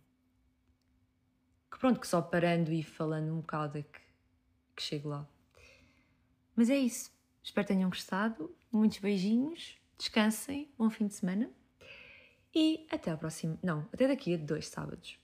pronto, 1.81 1.99
que 1.99 2.07
só 2.07 2.21
parando 2.21 2.71
e 2.71 2.83
falando 2.83 3.33
um 3.33 3.41
bocado 3.41 3.79
é 3.79 3.81
que, 3.81 3.99
que 4.75 4.83
chego 4.83 5.09
lá. 5.09 5.27
Mas 6.55 6.69
é 6.69 6.77
isso. 6.77 7.11
Espero 7.43 7.67
que 7.67 7.73
tenham 7.73 7.89
gostado. 7.89 8.55
Muitos 8.71 8.99
beijinhos. 8.99 9.79
Descansem. 9.97 10.71
Bom 10.77 10.91
fim 10.91 11.07
de 11.07 11.15
semana. 11.15 11.49
E 12.53 12.85
até 12.91 13.09
ao 13.09 13.17
próximo. 13.17 13.57
Não, 13.63 13.89
até 13.91 14.07
daqui 14.07 14.35
a 14.35 14.37
dois 14.37 14.67
sábados. 14.67 15.17